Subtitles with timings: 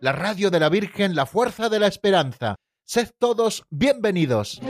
[0.00, 2.56] la radio de la Virgen, la fuerza de la esperanza.
[2.84, 4.60] Sed todos bienvenidos.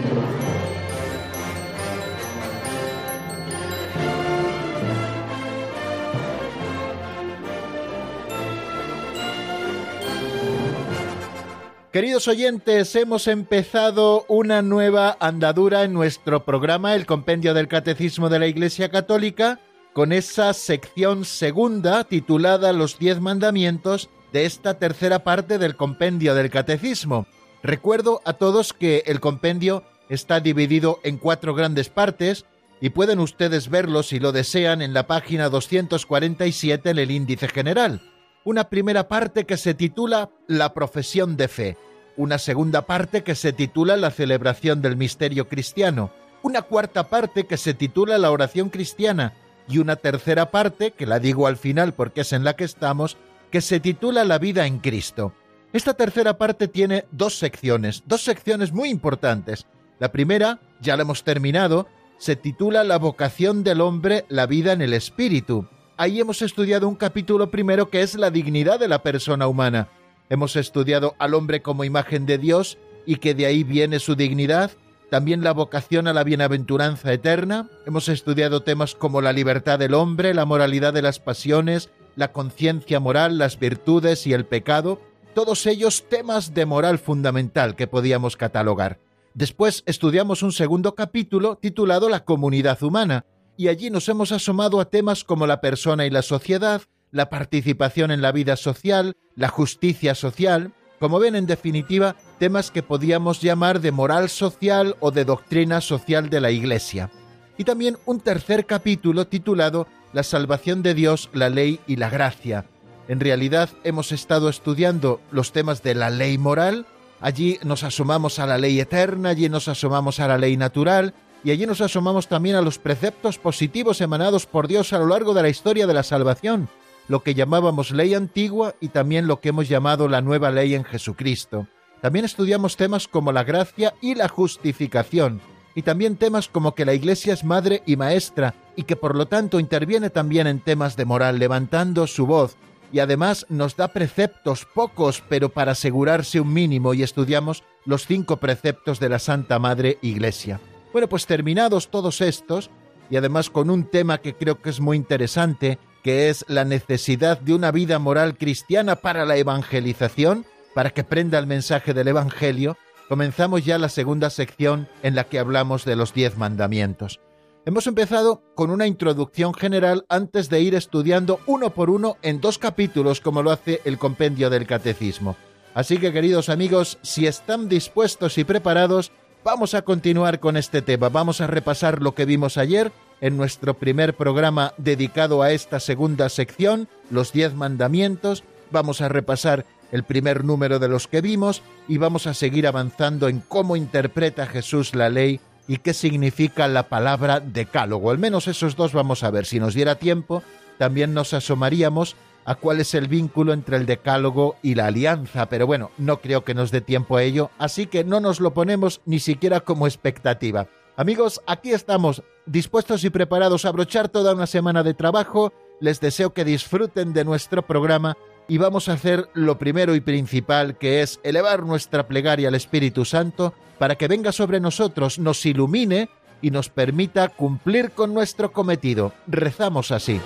[11.93, 18.39] Queridos oyentes, hemos empezado una nueva andadura en nuestro programa, el Compendio del Catecismo de
[18.39, 19.61] la Iglesia Católica,
[19.95, 26.51] con esa sección segunda titulada Los Diez Mandamientos de esta tercera parte del Compendio del
[26.51, 27.27] Catecismo.
[27.63, 32.45] Recuerdo a todos que el compendio está dividido en cuatro grandes partes
[32.81, 38.03] y pueden ustedes verlo si lo desean en la página 247 en el índice general.
[38.45, 41.77] Una primera parte que se titula La profesión de fe
[42.17, 46.11] una segunda parte que se titula La celebración del misterio cristiano,
[46.43, 49.35] una cuarta parte que se titula La oración cristiana
[49.69, 53.17] y una tercera parte, que la digo al final porque es en la que estamos,
[53.51, 55.33] que se titula La vida en Cristo.
[55.73, 59.67] Esta tercera parte tiene dos secciones, dos secciones muy importantes.
[59.99, 61.87] La primera, ya la hemos terminado,
[62.19, 65.69] se titula La vocación del hombre, la vida en el espíritu.
[65.97, 69.89] Ahí hemos estudiado un capítulo primero que es la dignidad de la persona humana
[70.29, 74.73] Hemos estudiado al hombre como imagen de Dios y que de ahí viene su dignidad,
[75.09, 77.69] también la vocación a la bienaventuranza eterna.
[77.87, 82.99] Hemos estudiado temas como la libertad del hombre, la moralidad de las pasiones, la conciencia
[82.99, 85.01] moral, las virtudes y el pecado,
[85.35, 88.99] todos ellos temas de moral fundamental que podíamos catalogar.
[89.35, 93.27] Después estudiamos un segundo capítulo titulado La comunidad humana,
[93.57, 98.11] y allí nos hemos asomado a temas como la persona y la sociedad, la participación
[98.11, 103.81] en la vida social, la justicia social, como ven en definitiva temas que podíamos llamar
[103.81, 107.11] de moral social o de doctrina social de la Iglesia.
[107.59, 112.67] Y también un tercer capítulo titulado La salvación de Dios, la ley y la gracia.
[113.09, 116.87] En realidad hemos estado estudiando los temas de la ley moral,
[117.21, 121.15] allí nos asomamos a la ley eterna, allí nos asomamos a la ley natural,
[121.45, 125.33] y allí nos asomamos también a los preceptos positivos emanados por Dios a lo largo
[125.33, 126.69] de la historia de la salvación,
[127.09, 130.85] lo que llamábamos ley antigua y también lo que hemos llamado la nueva ley en
[130.85, 131.69] Jesucristo.
[132.03, 135.41] También estudiamos temas como la gracia y la justificación,
[135.77, 139.27] y también temas como que la Iglesia es madre y maestra, y que por lo
[139.27, 142.57] tanto interviene también en temas de moral, levantando su voz,
[142.93, 148.39] y además nos da preceptos pocos, pero para asegurarse un mínimo, y estudiamos los cinco
[148.39, 150.61] preceptos de la Santa Madre Iglesia.
[150.95, 152.71] Bueno, pues terminados todos estos,
[153.11, 157.39] y además con un tema que creo que es muy interesante, que es la necesidad
[157.39, 162.79] de una vida moral cristiana para la evangelización, para que prenda el mensaje del Evangelio,
[163.09, 167.21] comenzamos ya la segunda sección en la que hablamos de los diez mandamientos.
[167.65, 172.59] Hemos empezado con una introducción general antes de ir estudiando uno por uno en dos
[172.59, 175.37] capítulos como lo hace el compendio del catecismo.
[175.75, 179.11] Así que queridos amigos, si están dispuestos y preparados,
[179.45, 181.09] vamos a continuar con este tema.
[181.09, 186.29] Vamos a repasar lo que vimos ayer en nuestro primer programa dedicado a esta segunda
[186.29, 188.45] sección, los diez mandamientos.
[188.71, 193.29] Vamos a repasar el primer número de los que vimos y vamos a seguir avanzando
[193.29, 198.11] en cómo interpreta Jesús la ley y qué significa la palabra decálogo.
[198.11, 199.47] Al menos esos dos vamos a ver.
[199.47, 200.43] Si nos diera tiempo,
[200.79, 205.67] también nos asomaríamos a cuál es el vínculo entre el decálogo y la alianza, pero
[205.67, 209.01] bueno, no creo que nos dé tiempo a ello, así que no nos lo ponemos
[209.05, 210.69] ni siquiera como expectativa.
[210.97, 215.53] Amigos, aquí estamos, dispuestos y preparados a abrochar toda una semana de trabajo.
[215.81, 218.17] Les deseo que disfruten de nuestro programa
[218.49, 223.05] y vamos a hacer lo primero y principal, que es elevar nuestra plegaria al Espíritu
[223.05, 226.09] Santo para que venga sobre nosotros, nos ilumine
[226.41, 229.13] y nos permita cumplir con nuestro cometido.
[229.27, 230.21] Rezamos así.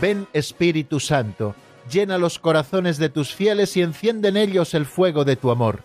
[0.00, 1.54] Ven Espíritu Santo,
[1.90, 5.82] llena los corazones de tus fieles y enciende en ellos el fuego de tu amor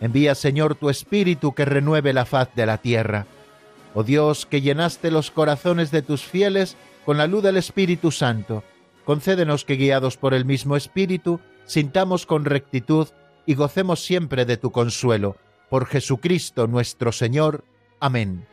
[0.00, 3.26] Envía, Señor, tu Espíritu que renueve la faz de la tierra.
[3.94, 8.64] Oh Dios, que llenaste los corazones de tus fieles con la luz del Espíritu Santo,
[9.04, 13.08] concédenos que, guiados por el mismo Espíritu, sintamos con rectitud
[13.46, 15.36] y gocemos siempre de tu consuelo.
[15.68, 17.64] Por Jesucristo nuestro Señor.
[18.00, 18.46] Amén.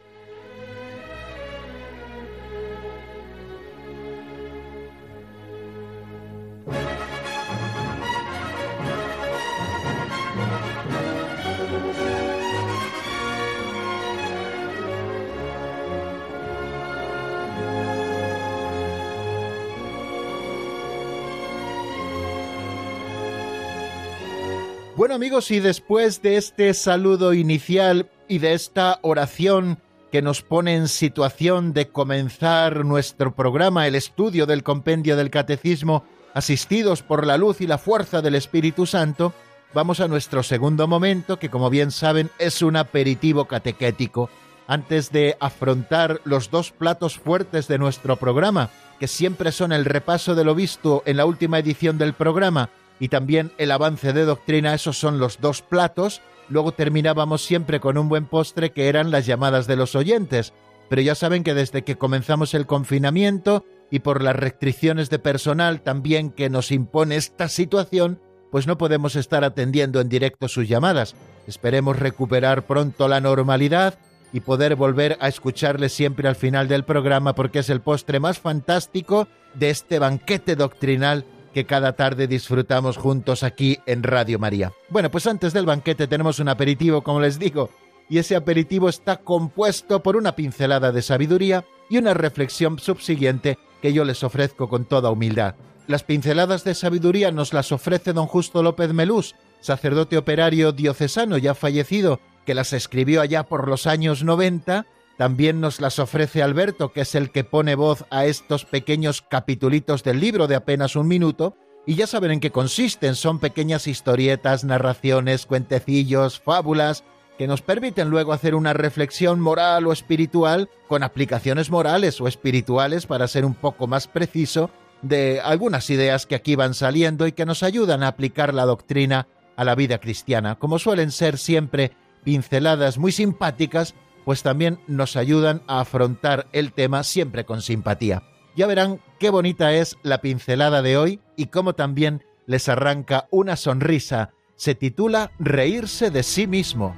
[24.98, 29.78] Bueno amigos, y después de este saludo inicial y de esta oración
[30.12, 36.04] que nos pone en situación de comenzar nuestro programa, el estudio del compendio del catecismo,
[36.34, 39.36] asistidos por la luz y la fuerza del Espíritu Santo,
[39.72, 44.32] vamos a nuestro segundo momento, que como bien saben es un aperitivo catequético,
[44.66, 50.34] antes de afrontar los dos platos fuertes de nuestro programa, que siempre son el repaso
[50.34, 54.74] de lo visto en la última edición del programa y también el avance de doctrina,
[54.74, 56.22] esos son los dos platos.
[56.50, 60.54] Luego terminábamos siempre con un buen postre que eran las llamadas de los oyentes.
[60.90, 65.82] Pero ya saben que desde que comenzamos el confinamiento y por las restricciones de personal
[65.82, 68.20] también que nos impone esta situación,
[68.52, 71.16] pues no podemos estar atendiendo en directo sus llamadas.
[71.46, 74.00] Esperemos recuperar pronto la normalidad
[74.34, 78.40] y poder volver a escucharles siempre al final del programa porque es el postre más
[78.40, 81.26] fantástico de este banquete doctrinal
[81.58, 84.74] que cada tarde disfrutamos juntos aquí en Radio María.
[84.90, 87.72] Bueno, pues antes del banquete tenemos un aperitivo, como les digo,
[88.08, 93.92] y ese aperitivo está compuesto por una pincelada de sabiduría y una reflexión subsiguiente que
[93.92, 95.56] yo les ofrezco con toda humildad.
[95.88, 101.56] Las pinceladas de sabiduría nos las ofrece don Justo López Melús, sacerdote operario diocesano ya
[101.56, 104.86] fallecido, que las escribió allá por los años 90
[105.18, 110.04] también nos las ofrece Alberto, que es el que pone voz a estos pequeños capitulitos
[110.04, 111.56] del libro de apenas un minuto,
[111.86, 117.04] y ya saben en qué consisten, son pequeñas historietas, narraciones, cuentecillos, fábulas,
[117.38, 123.06] que nos permiten luego hacer una reflexión moral o espiritual con aplicaciones morales o espirituales,
[123.06, 124.70] para ser un poco más preciso,
[125.02, 129.28] de algunas ideas que aquí van saliendo y que nos ayudan a aplicar la doctrina
[129.56, 131.92] a la vida cristiana, como suelen ser siempre
[132.24, 133.96] pinceladas muy simpáticas
[134.28, 138.24] pues también nos ayudan a afrontar el tema siempre con simpatía.
[138.58, 143.56] Ya verán qué bonita es la pincelada de hoy y cómo también les arranca una
[143.56, 144.34] sonrisa.
[144.58, 146.94] Se titula Reírse de sí mismo.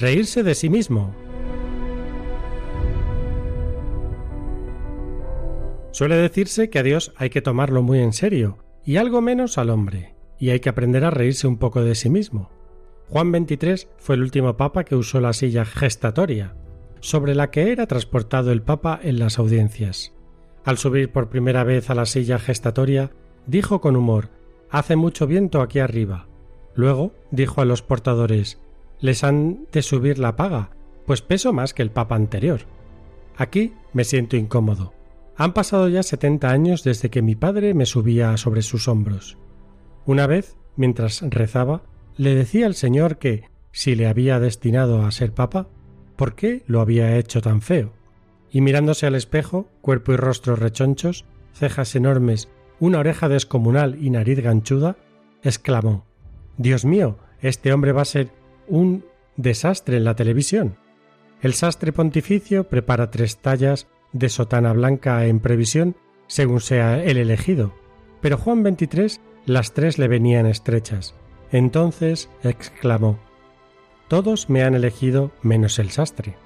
[0.00, 1.14] Reírse de sí mismo
[5.98, 9.68] Suele decirse que a Dios hay que tomarlo muy en serio y algo menos al
[9.68, 12.52] hombre, y hay que aprender a reírse un poco de sí mismo.
[13.08, 16.54] Juan XXIII fue el último papa que usó la silla gestatoria,
[17.00, 20.14] sobre la que era transportado el papa en las audiencias.
[20.64, 23.10] Al subir por primera vez a la silla gestatoria,
[23.48, 24.28] dijo con humor
[24.70, 26.28] Hace mucho viento aquí arriba.
[26.76, 28.60] Luego dijo a los portadores
[29.00, 30.70] Les han de subir la paga,
[31.06, 32.60] pues peso más que el papa anterior.
[33.36, 34.96] Aquí me siento incómodo.
[35.40, 39.38] Han pasado ya setenta años desde que mi padre me subía sobre sus hombros.
[40.04, 41.84] Una vez, mientras rezaba,
[42.16, 45.68] le decía al Señor que, si le había destinado a ser papa,
[46.16, 47.92] ¿por qué lo había hecho tan feo?
[48.50, 52.48] Y mirándose al espejo, cuerpo y rostro rechonchos, cejas enormes,
[52.80, 54.96] una oreja descomunal y nariz ganchuda,
[55.44, 56.04] exclamó
[56.56, 58.32] Dios mío, este hombre va a ser
[58.66, 59.04] un
[59.36, 60.76] desastre en la televisión.
[61.42, 65.96] El sastre pontificio prepara tres tallas de sotana blanca en previsión
[66.26, 67.72] según sea el elegido.
[68.20, 71.14] Pero Juan XXIII las tres le venían estrechas.
[71.50, 73.18] Entonces exclamó
[74.08, 76.36] Todos me han elegido menos el sastre.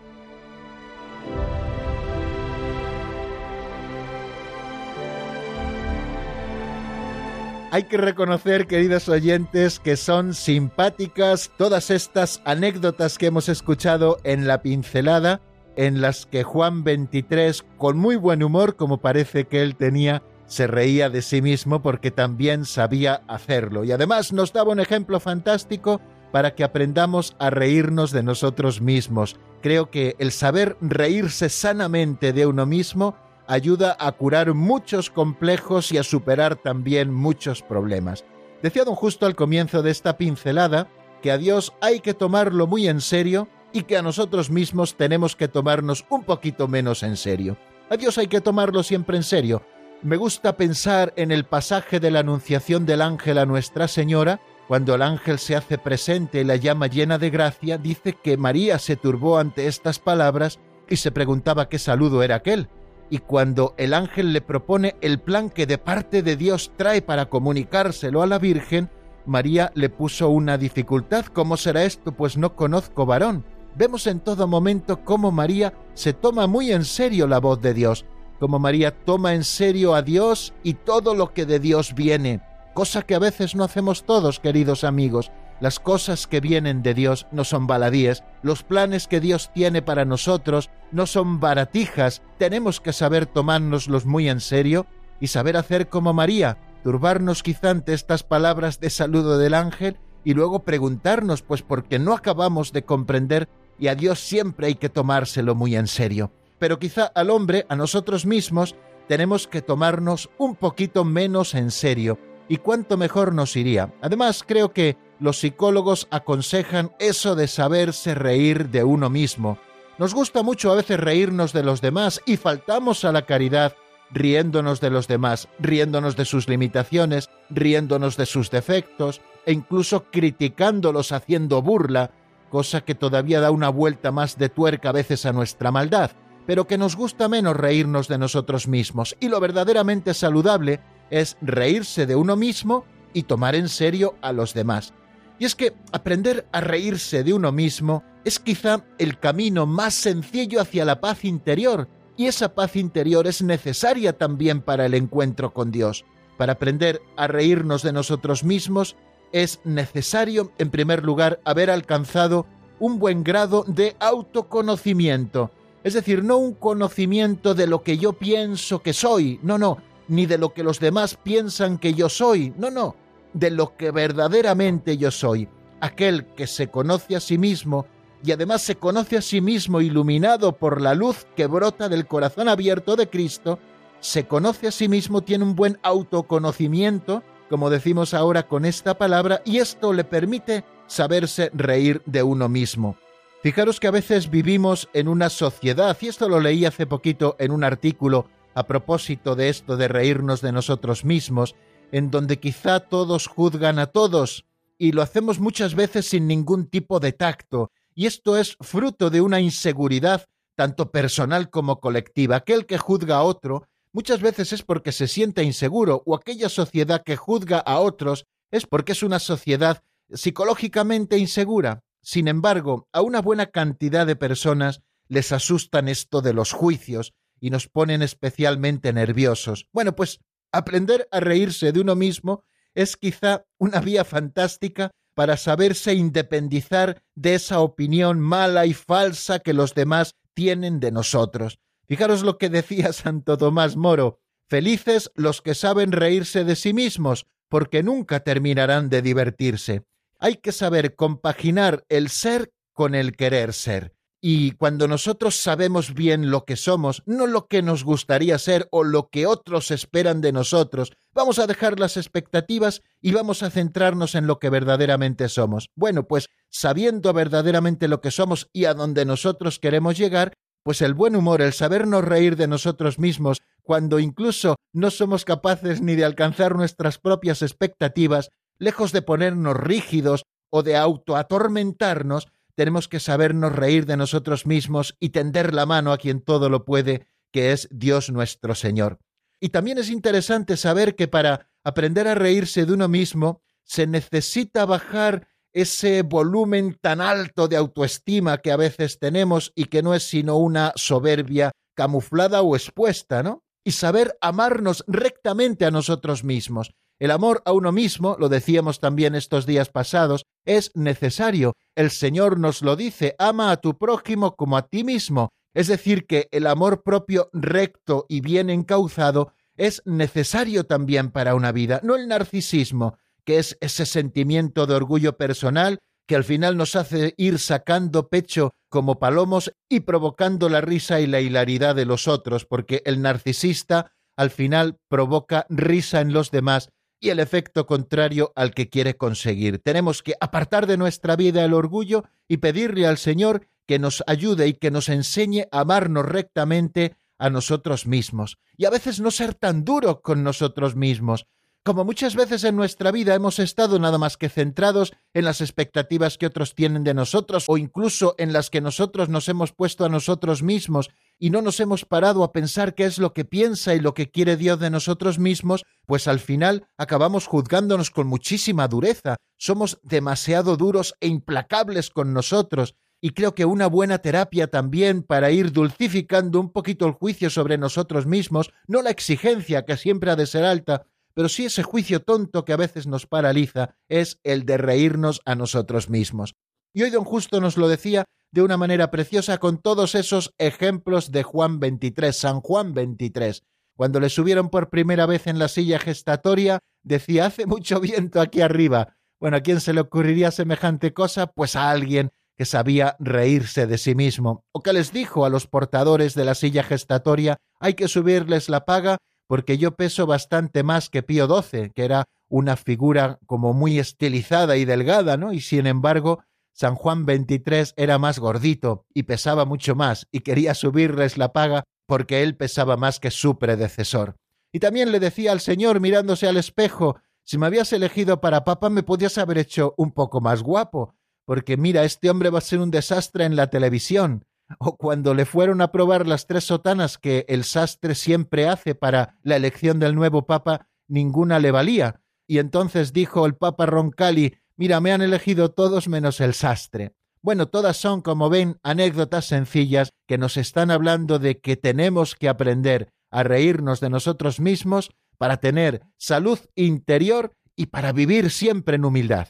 [7.73, 14.47] Hay que reconocer, queridos oyentes, que son simpáticas todas estas anécdotas que hemos escuchado en
[14.47, 15.41] la pincelada
[15.77, 20.67] en las que Juan XXIII, con muy buen humor, como parece que él tenía, se
[20.67, 23.85] reía de sí mismo porque también sabía hacerlo.
[23.85, 26.01] Y además nos daba un ejemplo fantástico
[26.31, 29.37] para que aprendamos a reírnos de nosotros mismos.
[29.63, 35.99] Creo que el saber reírse sanamente de uno mismo ayuda a curar muchos complejos y
[35.99, 38.25] a superar también muchos problemas.
[38.63, 40.89] Decía don Justo al comienzo de esta pincelada
[41.21, 45.37] que a Dios hay que tomarlo muy en serio y que a nosotros mismos tenemos
[45.37, 47.57] que tomarnos un poquito menos en serio.
[47.91, 49.63] A Dios hay que tomarlo siempre en serio.
[50.03, 54.95] Me gusta pensar en el pasaje de la anunciación del ángel a Nuestra Señora, cuando
[54.95, 58.97] el ángel se hace presente y la llama llena de gracia, dice que María se
[58.97, 62.69] turbó ante estas palabras y se preguntaba qué saludo era aquel.
[63.11, 67.27] Y cuando el ángel le propone el plan que de parte de Dios trae para
[67.27, 68.91] comunicárselo a la Virgen,
[69.27, 71.27] María le puso una dificultad.
[71.27, 72.13] ¿Cómo será esto?
[72.13, 73.45] Pues no conozco varón
[73.77, 78.05] vemos en todo momento cómo María se toma muy en serio la voz de Dios,
[78.41, 82.41] cómo María toma en serio a Dios y todo lo que de Dios viene,
[82.75, 85.31] cosa que a veces no hacemos todos, queridos amigos.
[85.61, 90.05] las cosas que vienen de Dios no son baladíes, los planes que Dios tiene para
[90.05, 94.87] nosotros no son baratijas, tenemos que saber tomárnoslos muy en serio
[95.21, 100.35] y saber hacer como María, turbarnos quizá ante estas palabras de saludo del ángel y
[100.35, 103.49] luego preguntarnos, pues porque no acabamos de comprender
[103.83, 106.31] y a Dios siempre hay que tomárselo muy en serio.
[106.61, 108.77] Pero quizá al hombre, a nosotros mismos,
[109.09, 112.17] tenemos que tomarnos un poquito menos en serio.
[112.49, 113.93] Y cuánto mejor nos iría.
[114.01, 119.59] Además, creo que los psicólogos aconsejan eso de saberse reír de uno mismo.
[119.99, 123.75] Nos gusta mucho a veces reírnos de los demás y faltamos a la caridad
[124.13, 131.11] riéndonos de los demás, riéndonos de sus limitaciones, riéndonos de sus defectos e incluso criticándolos
[131.11, 132.13] haciendo burla,
[132.53, 136.11] cosa que todavía da una vuelta más de tuerca a veces a nuestra maldad,
[136.47, 142.05] pero que nos gusta menos reírnos de nosotros mismos y lo verdaderamente saludable es reírse
[142.05, 144.93] de uno mismo y tomar en serio a los demás.
[145.39, 150.61] Y es que aprender a reírse de uno mismo es quizá el camino más sencillo
[150.61, 155.73] hacia la paz interior, y esa paz interior es necesaria también para el encuentro con
[155.73, 156.05] Dios.
[156.37, 158.95] Para aprender a reírnos de nosotros mismos
[159.33, 162.47] es necesario, en primer lugar, haber alcanzado
[162.79, 165.51] un buen grado de autoconocimiento.
[165.85, 170.27] Es decir, no un conocimiento de lo que yo pienso que soy, no, no, ni
[170.27, 172.95] de lo que los demás piensan que yo soy, no, no,
[173.33, 175.49] de lo que verdaderamente yo soy,
[175.81, 177.87] aquel que se conoce a sí mismo
[178.25, 182.49] y además se conoce a sí mismo iluminado por la luz que brota del corazón
[182.49, 183.59] abierto de Cristo,
[184.01, 189.43] se conoce a sí mismo, tiene un buen autoconocimiento, como decimos ahora con esta palabra,
[189.45, 192.97] y esto le permite saberse reír de uno mismo.
[193.43, 197.51] Fijaros que a veces vivimos en una sociedad, y esto lo leí hace poquito en
[197.51, 201.55] un artículo a propósito de esto de reírnos de nosotros mismos,
[201.91, 204.47] en donde quizá todos juzgan a todos,
[204.79, 209.21] y lo hacemos muchas veces sin ningún tipo de tacto, y esto es fruto de
[209.21, 210.25] una inseguridad
[210.57, 212.37] tanto personal como colectiva.
[212.37, 217.03] Aquel que juzga a otro muchas veces es porque se siente inseguro, o aquella sociedad
[217.05, 219.83] que juzga a otros es porque es una sociedad
[220.13, 221.83] psicológicamente insegura.
[222.03, 227.51] Sin embargo, a una buena cantidad de personas les asustan esto de los juicios y
[227.51, 229.69] nos ponen especialmente nerviosos.
[229.73, 230.21] Bueno, pues
[230.53, 232.45] Aprender a reírse de uno mismo
[232.75, 239.55] es quizá una vía fantástica para saberse independizar de esa opinión mala y falsa que
[239.55, 241.59] los demás tienen de nosotros.
[241.87, 247.27] Fijaros lo que decía Santo Tomás Moro, felices los que saben reírse de sí mismos,
[247.49, 249.85] porque nunca terminarán de divertirse.
[250.19, 253.95] Hay que saber compaginar el ser con el querer ser.
[254.25, 258.85] Y cuando nosotros sabemos bien lo que somos, no lo que nos gustaría ser o
[258.85, 264.15] lo que otros esperan de nosotros, vamos a dejar las expectativas y vamos a centrarnos
[264.15, 265.71] en lo que verdaderamente somos.
[265.75, 270.95] Bueno, pues sabiendo verdaderamente lo que somos y a donde nosotros queremos llegar, pues el
[270.95, 276.05] buen humor, el sabernos reír de nosotros mismos, cuando incluso no somos capaces ni de
[276.05, 283.87] alcanzar nuestras propias expectativas, lejos de ponernos rígidos o de autoatormentarnos, tenemos que sabernos reír
[283.87, 288.11] de nosotros mismos y tender la mano a quien todo lo puede, que es Dios
[288.11, 288.99] nuestro Señor.
[289.41, 294.67] Y también es interesante saber que para aprender a reírse de uno mismo se necesita
[294.67, 300.03] bajar ese volumen tan alto de autoestima que a veces tenemos y que no es
[300.05, 303.43] sino una soberbia camuflada o expuesta, ¿no?
[303.65, 306.73] Y saber amarnos rectamente a nosotros mismos.
[306.99, 311.55] El amor a uno mismo, lo decíamos también estos días pasados, es necesario.
[311.75, 315.31] El Señor nos lo dice, ama a tu prójimo como a ti mismo.
[315.55, 321.53] Es decir, que el amor propio recto y bien encauzado es necesario también para una
[321.53, 326.77] vida, no el narcisismo, que es ese sentimiento de orgullo personal que al final nos
[326.77, 332.09] hace ir sacando pecho como palomos y provocando la risa y la hilaridad de los
[332.09, 338.33] otros, porque el narcisista al final provoca risa en los demás y el efecto contrario
[338.37, 339.59] al que quiere conseguir.
[339.59, 344.47] Tenemos que apartar de nuestra vida el orgullo y pedirle al Señor que nos ayude
[344.47, 348.39] y que nos enseñe a amarnos rectamente a nosotros mismos.
[348.57, 351.27] Y a veces no ser tan duro con nosotros mismos,
[351.65, 356.19] como muchas veces en nuestra vida hemos estado nada más que centrados en las expectativas
[356.19, 359.89] que otros tienen de nosotros o incluso en las que nosotros nos hemos puesto a
[359.89, 360.91] nosotros mismos
[361.21, 364.11] y no nos hemos parado a pensar qué es lo que piensa y lo que
[364.11, 369.15] quiere Dios de nosotros mismos, pues al final acabamos juzgándonos con muchísima dureza.
[369.39, 372.75] Somos demasiado duros e implacables con nosotros.
[373.01, 377.59] Y creo que una buena terapia también para ir dulcificando un poquito el juicio sobre
[377.59, 382.01] nosotros mismos, no la exigencia que siempre ha de ser alta, pero sí ese juicio
[382.01, 386.35] tonto que a veces nos paraliza es el de reírnos a nosotros mismos.
[386.75, 391.13] Y hoy don Justo nos lo decía de una manera preciosa con todos esos ejemplos
[391.13, 393.43] de Juan 23, San Juan 23.
[393.77, 398.41] Cuando le subieron por primera vez en la silla gestatoria, decía, hace mucho viento aquí
[398.41, 398.97] arriba.
[399.21, 401.27] Bueno, ¿a quién se le ocurriría semejante cosa?
[401.27, 405.47] Pues a alguien que sabía reírse de sí mismo, o que les dijo a los
[405.47, 408.99] portadores de la silla gestatoria, hay que subirles la paga
[409.33, 414.59] porque yo peso bastante más que Pío XII, que era una figura como muy estilizada
[414.59, 415.33] y delgada, ¿no?
[415.33, 416.23] Y sin embargo,
[416.53, 421.65] San Juan XXIII era más gordito y pesaba mucho más y quería subirles la paga
[421.87, 424.17] porque él pesaba más que su predecesor.
[424.53, 428.69] Y también le decía al Señor mirándose al espejo, si me habías elegido para papa
[428.69, 432.59] me podías haber hecho un poco más guapo, porque mira, este hombre va a ser
[432.59, 434.27] un desastre en la televisión.
[434.59, 439.19] O cuando le fueron a probar las tres sotanas que el sastre siempre hace para
[439.23, 442.01] la elección del nuevo papa, ninguna le valía.
[442.27, 446.95] Y entonces dijo el papa Roncalli, mira, me han elegido todos menos el sastre.
[447.21, 452.29] Bueno, todas son, como ven, anécdotas sencillas que nos están hablando de que tenemos que
[452.29, 458.85] aprender a reírnos de nosotros mismos para tener salud interior y para vivir siempre en
[458.85, 459.29] humildad.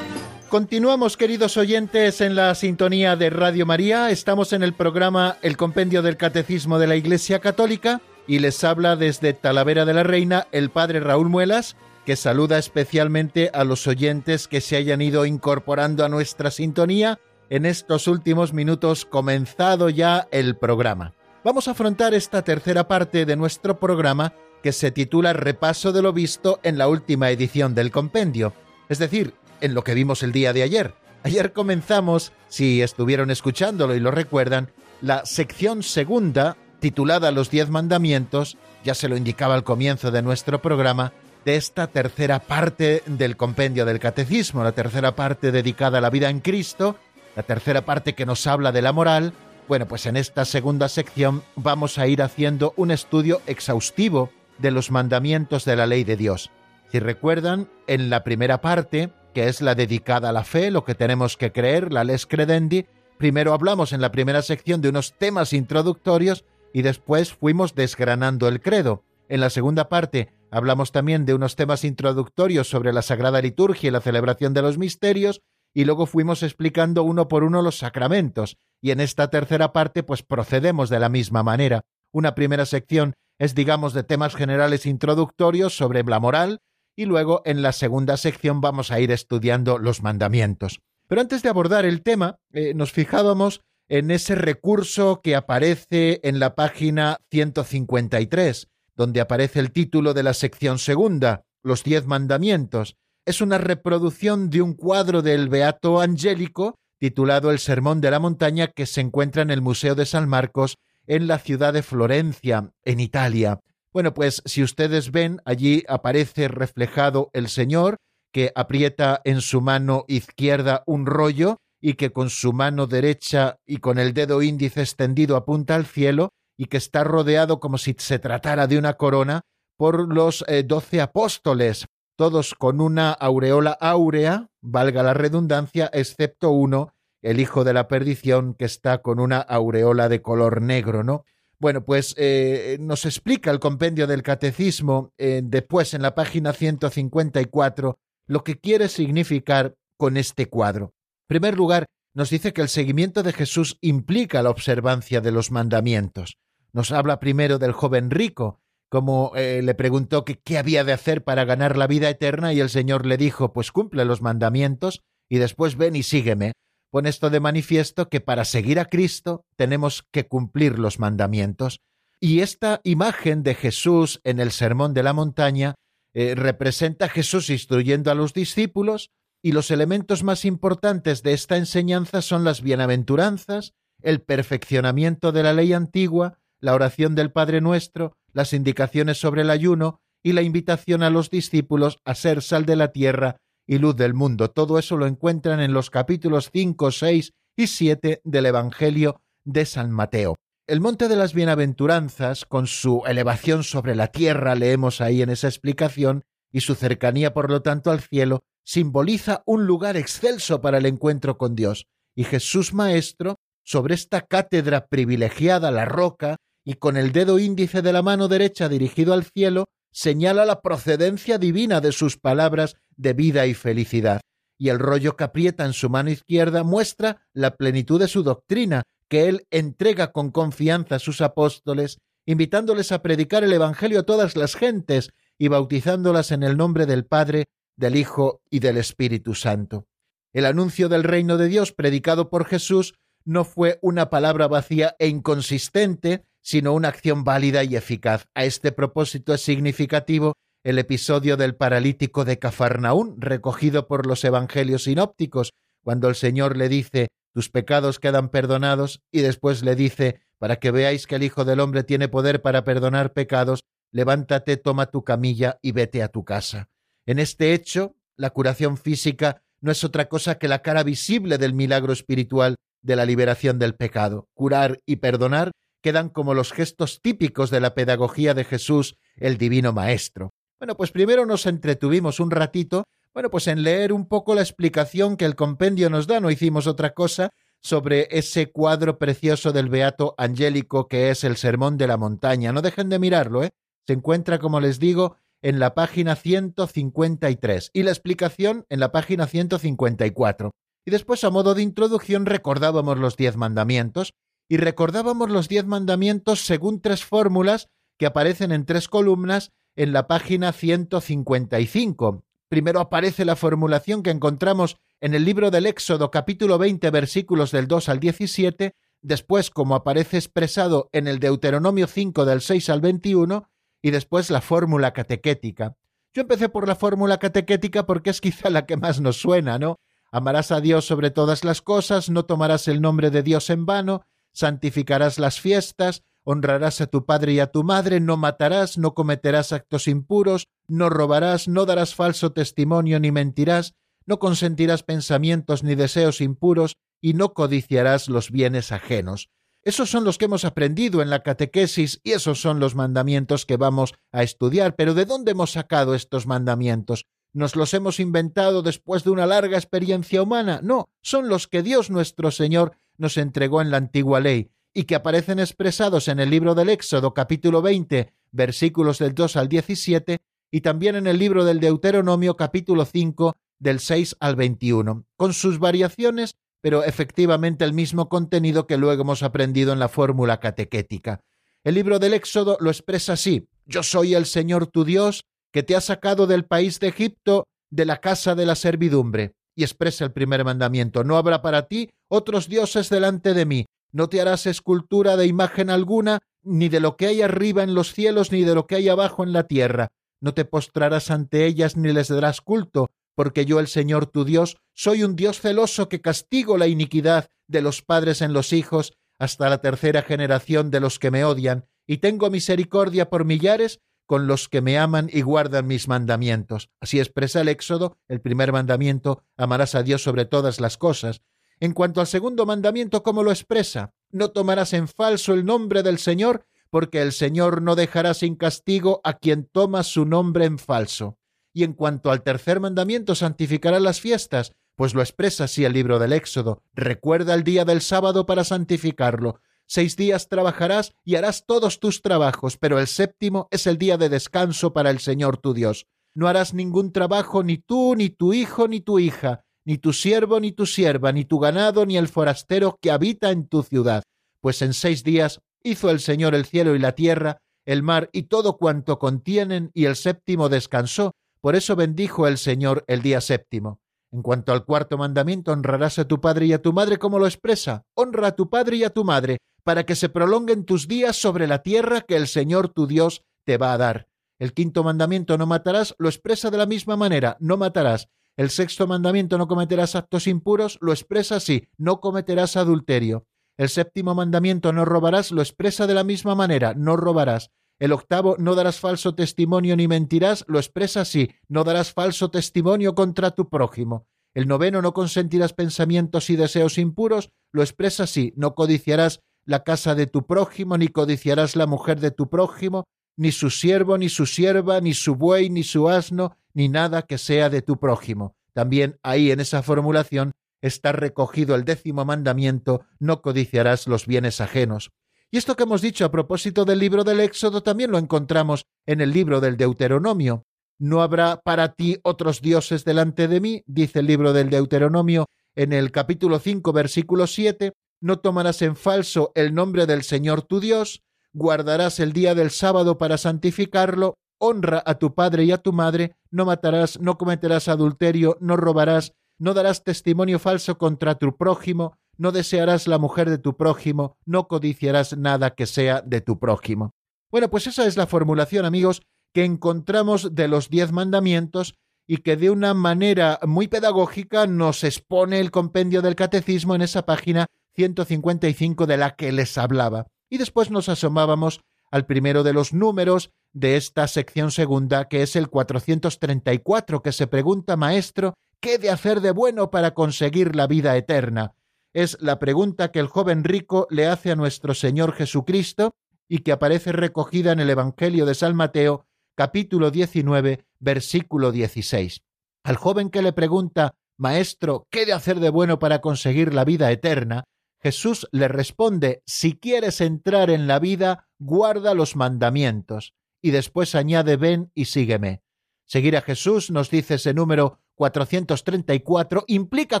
[0.50, 4.10] Continuamos, queridos oyentes, en la sintonía de Radio María.
[4.10, 8.96] Estamos en el programa El Compendio del Catecismo de la Iglesia Católica y les habla
[8.96, 14.48] desde Talavera de la Reina el Padre Raúl Muelas, que saluda especialmente a los oyentes
[14.48, 20.56] que se hayan ido incorporando a nuestra sintonía en estos últimos minutos comenzado ya el
[20.56, 21.14] programa.
[21.44, 24.32] Vamos a afrontar esta tercera parte de nuestro programa
[24.64, 28.52] que se titula Repaso de lo visto en la última edición del compendio,
[28.88, 30.94] es decir, en lo que vimos el día de ayer.
[31.22, 34.70] Ayer comenzamos, si estuvieron escuchándolo y lo recuerdan,
[35.02, 40.62] la sección segunda, titulada Los Diez Mandamientos, ya se lo indicaba al comienzo de nuestro
[40.62, 41.12] programa,
[41.44, 46.28] de esta tercera parte del compendio del catecismo, la tercera parte dedicada a la vida
[46.28, 46.96] en Cristo,
[47.36, 49.32] la tercera parte que nos habla de la moral.
[49.68, 54.90] Bueno, pues en esta segunda sección vamos a ir haciendo un estudio exhaustivo de los
[54.90, 56.50] mandamientos de la ley de Dios.
[56.92, 60.94] Si recuerdan, en la primera parte que es la dedicada a la fe, lo que
[60.94, 62.86] tenemos que creer, la les credendi,
[63.18, 68.60] primero hablamos en la primera sección de unos temas introductorios y después fuimos desgranando el
[68.60, 69.04] credo.
[69.28, 73.90] En la segunda parte hablamos también de unos temas introductorios sobre la Sagrada Liturgia y
[73.90, 78.90] la celebración de los misterios, y luego fuimos explicando uno por uno los sacramentos, y
[78.90, 81.82] en esta tercera parte pues procedemos de la misma manera.
[82.12, 86.58] Una primera sección es digamos de temas generales introductorios sobre la moral,
[87.00, 90.82] y luego en la segunda sección vamos a ir estudiando los mandamientos.
[91.08, 96.38] Pero antes de abordar el tema, eh, nos fijábamos en ese recurso que aparece en
[96.38, 102.96] la página 153, donde aparece el título de la sección segunda, Los diez mandamientos.
[103.24, 108.66] Es una reproducción de un cuadro del Beato Angélico titulado El Sermón de la Montaña
[108.66, 113.00] que se encuentra en el Museo de San Marcos en la ciudad de Florencia, en
[113.00, 113.58] Italia.
[113.92, 117.96] Bueno, pues si ustedes ven, allí aparece reflejado el Señor
[118.32, 123.78] que aprieta en su mano izquierda un rollo y que con su mano derecha y
[123.78, 128.18] con el dedo índice extendido apunta al cielo y que está rodeado como si se
[128.18, 129.40] tratara de una corona
[129.76, 136.92] por los eh, doce apóstoles, todos con una aureola áurea, valga la redundancia, excepto uno,
[137.22, 141.24] el hijo de la perdición, que está con una aureola de color negro, ¿no?
[141.60, 147.98] Bueno, pues eh, nos explica el compendio del catecismo eh, después en la página 154
[148.26, 150.94] lo que quiere significar con este cuadro.
[151.28, 155.50] En primer lugar, nos dice que el seguimiento de Jesús implica la observancia de los
[155.50, 156.38] mandamientos.
[156.72, 161.22] Nos habla primero del joven rico, como eh, le preguntó que qué había de hacer
[161.24, 165.38] para ganar la vida eterna y el Señor le dijo, pues cumple los mandamientos y
[165.38, 166.52] después ven y sígueme
[166.90, 171.80] pone esto de manifiesto que para seguir a Cristo tenemos que cumplir los mandamientos.
[172.20, 175.74] Y esta imagen de Jesús en el Sermón de la Montaña
[176.12, 179.10] eh, representa a Jesús instruyendo a los discípulos
[179.42, 183.72] y los elementos más importantes de esta enseñanza son las bienaventuranzas,
[184.02, 189.50] el perfeccionamiento de la ley antigua, la oración del Padre Nuestro, las indicaciones sobre el
[189.50, 193.36] ayuno y la invitación a los discípulos a ser sal de la tierra
[193.70, 194.50] y luz del mundo.
[194.50, 199.92] Todo eso lo encuentran en los capítulos 5, 6 y 7 del Evangelio de San
[199.92, 200.34] Mateo.
[200.66, 205.46] El monte de las bienaventuranzas, con su elevación sobre la tierra, leemos ahí en esa
[205.46, 210.86] explicación, y su cercanía, por lo tanto, al cielo, simboliza un lugar excelso para el
[210.86, 211.86] encuentro con Dios.
[212.16, 217.92] Y Jesús Maestro, sobre esta cátedra privilegiada, la roca, y con el dedo índice de
[217.92, 223.46] la mano derecha dirigido al cielo, señala la procedencia divina de sus palabras de vida
[223.46, 224.20] y felicidad,
[224.58, 228.82] y el rollo que aprieta en su mano izquierda muestra la plenitud de su doctrina,
[229.08, 234.36] que él entrega con confianza a sus apóstoles, invitándoles a predicar el Evangelio a todas
[234.36, 239.86] las gentes y bautizándolas en el nombre del Padre, del Hijo y del Espíritu Santo.
[240.34, 245.08] El anuncio del reino de Dios predicado por Jesús no fue una palabra vacía e
[245.08, 248.26] inconsistente, sino una acción válida y eficaz.
[248.34, 254.84] A este propósito es significativo el episodio del paralítico de Cafarnaún, recogido por los evangelios
[254.84, 260.56] sinópticos, cuando el Señor le dice tus pecados quedan perdonados, y después le dice para
[260.56, 265.04] que veáis que el Hijo del hombre tiene poder para perdonar pecados, levántate, toma tu
[265.04, 266.68] camilla y vete a tu casa.
[267.06, 271.54] En este hecho, la curación física no es otra cosa que la cara visible del
[271.54, 274.28] milagro espiritual de la liberación del pecado.
[274.34, 279.72] Curar y perdonar quedan como los gestos típicos de la pedagogía de Jesús, el Divino
[279.72, 280.30] Maestro.
[280.60, 285.16] Bueno, pues primero nos entretuvimos un ratito, bueno, pues en leer un poco la explicación
[285.16, 287.30] que el compendio nos da, no hicimos otra cosa,
[287.62, 292.52] sobre ese cuadro precioso del Beato Angélico que es el Sermón de la Montaña.
[292.52, 293.50] No dejen de mirarlo, ¿eh?
[293.86, 299.26] Se encuentra, como les digo, en la página 153 y la explicación en la página
[299.26, 300.50] 154.
[300.84, 304.12] Y después, a modo de introducción, recordábamos los diez mandamientos
[304.46, 307.68] y recordábamos los diez mandamientos según tres fórmulas
[307.98, 312.22] que aparecen en tres columnas en la página 155.
[312.50, 317.66] Primero aparece la formulación que encontramos en el libro del Éxodo capítulo 20 versículos del
[317.66, 323.48] 2 al 17, después como aparece expresado en el Deuteronomio 5 del 6 al 21
[323.80, 325.78] y después la fórmula catequética.
[326.12, 329.76] Yo empecé por la fórmula catequética porque es quizá la que más nos suena, ¿no?
[330.12, 334.02] Amarás a Dios sobre todas las cosas, no tomarás el nombre de Dios en vano,
[334.34, 339.52] santificarás las fiestas, honrarás a tu padre y a tu madre, no matarás, no cometerás
[339.52, 343.74] actos impuros, no robarás, no darás falso testimonio ni mentirás,
[344.06, 349.30] no consentirás pensamientos ni deseos impuros, y no codiciarás los bienes ajenos.
[349.62, 353.56] Esos son los que hemos aprendido en la catequesis y esos son los mandamientos que
[353.56, 354.74] vamos a estudiar.
[354.74, 357.06] Pero ¿de dónde hemos sacado estos mandamientos?
[357.32, 360.60] ¿Nos los hemos inventado después de una larga experiencia humana?
[360.62, 364.94] No, son los que Dios nuestro Señor nos entregó en la antigua ley y que
[364.94, 370.18] aparecen expresados en el libro del Éxodo capítulo 20 versículos del 2 al 17
[370.50, 375.58] y también en el libro del Deuteronomio capítulo 5 del 6 al 21, con sus
[375.58, 381.20] variaciones pero efectivamente el mismo contenido que luego hemos aprendido en la fórmula catequética.
[381.64, 385.76] El libro del Éxodo lo expresa así Yo soy el Señor tu Dios, que te
[385.76, 389.32] ha sacado del país de Egipto, de la casa de la servidumbre.
[389.56, 394.08] Y expresa el primer mandamiento No habrá para ti otros dioses delante de mí, no
[394.08, 398.32] te harás escultura de imagen alguna, ni de lo que hay arriba en los cielos,
[398.32, 399.92] ni de lo que hay abajo en la tierra.
[400.20, 404.56] No te postrarás ante ellas ni les darás culto, porque yo el Señor tu Dios
[404.74, 409.50] soy un Dios celoso que castigo la iniquidad de los padres en los hijos hasta
[409.50, 414.48] la tercera generación de los que me odian, y tengo misericordia por millares con los
[414.48, 416.70] que me aman y guardan mis mandamientos.
[416.80, 421.22] Así expresa el Éxodo, el primer mandamiento, amarás a Dios sobre todas las cosas.
[421.60, 423.92] En cuanto al segundo mandamiento, ¿cómo lo expresa?
[424.10, 429.02] No tomarás en falso el nombre del Señor, porque el Señor no dejará sin castigo
[429.04, 431.18] a quien toma su nombre en falso.
[431.52, 435.98] Y en cuanto al tercer mandamiento, santificará las fiestas, pues lo expresa así el libro
[435.98, 436.62] del Éxodo.
[436.72, 439.40] Recuerda el día del sábado para santificarlo.
[439.66, 444.08] Seis días trabajarás y harás todos tus trabajos, pero el séptimo es el día de
[444.08, 445.86] descanso para el Señor tu Dios.
[446.14, 450.40] No harás ningún trabajo ni tú, ni tu hijo, ni tu hija, ni tu siervo,
[450.40, 454.02] ni tu sierva, ni tu ganado, ni el forastero que habita en tu ciudad.
[454.40, 458.24] Pues en seis días hizo el Señor el cielo y la tierra, el mar y
[458.24, 463.78] todo cuanto contienen, y el séptimo descansó, por eso bendijo el Señor el día séptimo.
[464.10, 467.26] En cuanto al cuarto mandamiento, honrarás a tu padre y a tu madre como lo
[467.26, 467.84] expresa.
[467.94, 471.46] Honra a tu padre y a tu madre, para que se prolonguen tus días sobre
[471.46, 474.08] la tierra que el Señor tu Dios te va a dar.
[474.40, 478.08] El quinto mandamiento, no matarás, lo expresa de la misma manera, no matarás.
[478.40, 483.26] El sexto mandamiento, no cometerás actos impuros, lo expresa así, no cometerás adulterio.
[483.58, 487.50] El séptimo mandamiento, no robarás, lo expresa de la misma manera, no robarás.
[487.78, 492.94] El octavo, no darás falso testimonio ni mentirás, lo expresa así, no darás falso testimonio
[492.94, 494.06] contra tu prójimo.
[494.32, 499.94] El noveno, no consentirás pensamientos y deseos impuros, lo expresa así, no codiciarás la casa
[499.94, 502.84] de tu prójimo, ni codiciarás la mujer de tu prójimo,
[503.20, 507.18] ni su siervo, ni su sierva, ni su buey, ni su asno, ni nada que
[507.18, 508.34] sea de tu prójimo.
[508.54, 514.90] También ahí en esa formulación está recogido el décimo mandamiento, no codiciarás los bienes ajenos.
[515.30, 519.02] Y esto que hemos dicho a propósito del libro del Éxodo también lo encontramos en
[519.02, 520.46] el libro del Deuteronomio.
[520.78, 525.74] No habrá para ti otros dioses delante de mí, dice el libro del Deuteronomio en
[525.74, 531.02] el capítulo 5, versículo 7, no tomarás en falso el nombre del Señor tu Dios,
[531.32, 536.16] guardarás el día del sábado para santificarlo, honra a tu padre y a tu madre,
[536.30, 542.32] no matarás, no cometerás adulterio, no robarás, no darás testimonio falso contra tu prójimo, no
[542.32, 546.90] desearás la mujer de tu prójimo, no codiciarás nada que sea de tu prójimo.
[547.30, 551.74] Bueno, pues esa es la formulación, amigos, que encontramos de los diez mandamientos
[552.06, 557.06] y que de una manera muy pedagógica nos expone el compendio del catecismo en esa
[557.06, 560.06] página 155 de la que les hablaba.
[560.30, 565.34] Y después nos asomábamos al primero de los números de esta sección segunda, que es
[565.34, 570.96] el 434, que se pregunta, Maestro, ¿qué de hacer de bueno para conseguir la vida
[570.96, 571.54] eterna?
[571.92, 575.90] Es la pregunta que el joven rico le hace a nuestro Señor Jesucristo
[576.28, 582.22] y que aparece recogida en el Evangelio de San Mateo, capítulo 19, versículo 16.
[582.62, 586.92] Al joven que le pregunta, Maestro, ¿qué de hacer de bueno para conseguir la vida
[586.92, 587.44] eterna?
[587.82, 593.14] Jesús le responde, Si quieres entrar en la vida, guarda los mandamientos.
[593.42, 595.42] Y después añade, Ven y sígueme.
[595.86, 600.00] Seguir a Jesús, nos dice ese número 434, implica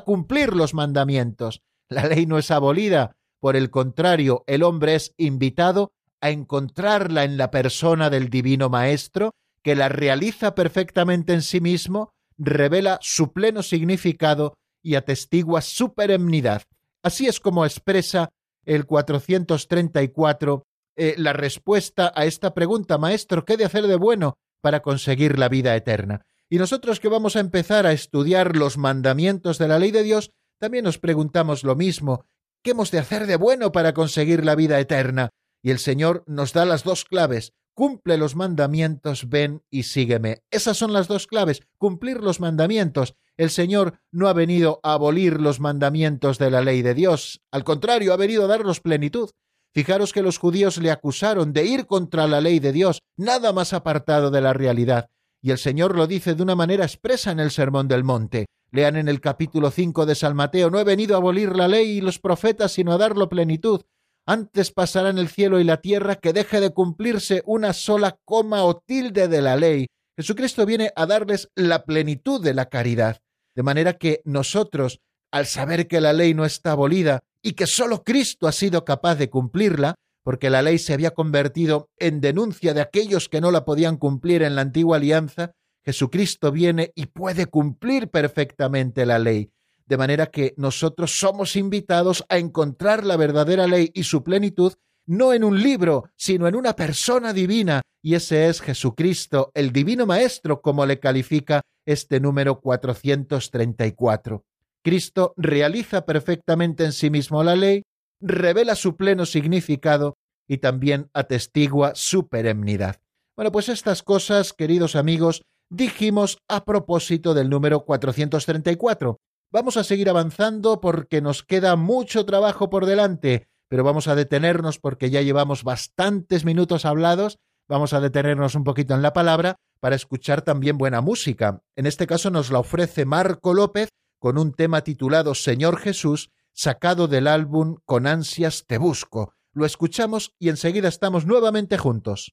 [0.00, 1.62] cumplir los mandamientos.
[1.88, 7.38] La ley no es abolida, por el contrario, el hombre es invitado a encontrarla en
[7.38, 13.62] la persona del Divino Maestro, que la realiza perfectamente en sí mismo, revela su pleno
[13.62, 16.62] significado y atestigua su perennidad.
[17.02, 18.30] Así es como expresa
[18.64, 20.64] el 434
[20.96, 25.48] eh, la respuesta a esta pregunta, Maestro, ¿qué de hacer de bueno para conseguir la
[25.48, 26.26] vida eterna?
[26.48, 30.32] Y nosotros que vamos a empezar a estudiar los mandamientos de la ley de Dios,
[30.58, 32.26] también nos preguntamos lo mismo,
[32.62, 35.30] ¿qué hemos de hacer de bueno para conseguir la vida eterna?
[35.62, 40.42] Y el Señor nos da las dos claves, cumple los mandamientos, ven y sígueme.
[40.50, 43.14] Esas son las dos claves, cumplir los mandamientos.
[43.38, 47.64] El Señor no ha venido a abolir los mandamientos de la ley de Dios, al
[47.64, 49.30] contrario, ha venido a darlos plenitud.
[49.72, 53.72] Fijaros que los judíos le acusaron de ir contra la ley de Dios, nada más
[53.72, 55.08] apartado de la realidad.
[55.40, 58.44] Y el Señor lo dice de una manera expresa en el Sermón del Monte.
[58.72, 61.92] Lean en el capítulo 5 de San Mateo, no he venido a abolir la ley
[61.92, 63.80] y los profetas, sino a darlo plenitud.
[64.26, 68.78] Antes pasarán el cielo y la tierra que deje de cumplirse una sola coma o
[68.78, 69.86] tilde de la ley.
[70.16, 73.18] Jesucristo viene a darles la plenitud de la caridad.
[73.56, 75.00] De manera que nosotros,
[75.32, 79.16] al saber que la ley no está abolida y que sólo Cristo ha sido capaz
[79.16, 83.64] de cumplirla, porque la ley se había convertido en denuncia de aquellos que no la
[83.64, 85.52] podían cumplir en la antigua alianza,
[85.84, 89.50] Jesucristo viene y puede cumplir perfectamente la ley,
[89.90, 94.74] de manera que nosotros somos invitados a encontrar la verdadera ley y su plenitud
[95.04, 100.06] no en un libro, sino en una persona divina, y ese es Jesucristo, el Divino
[100.06, 104.44] Maestro, como le califica este número 434.
[104.84, 107.82] Cristo realiza perfectamente en sí mismo la ley,
[108.20, 110.14] revela su pleno significado
[110.46, 113.00] y también atestigua su perennidad.
[113.34, 119.18] Bueno, pues estas cosas, queridos amigos, dijimos a propósito del número 434.
[119.52, 124.78] Vamos a seguir avanzando porque nos queda mucho trabajo por delante, pero vamos a detenernos
[124.78, 129.96] porque ya llevamos bastantes minutos hablados, vamos a detenernos un poquito en la palabra para
[129.96, 131.64] escuchar también buena música.
[131.74, 133.88] En este caso nos la ofrece Marco López
[134.20, 139.34] con un tema titulado Señor Jesús, sacado del álbum Con ansias te busco.
[139.52, 142.32] Lo escuchamos y enseguida estamos nuevamente juntos.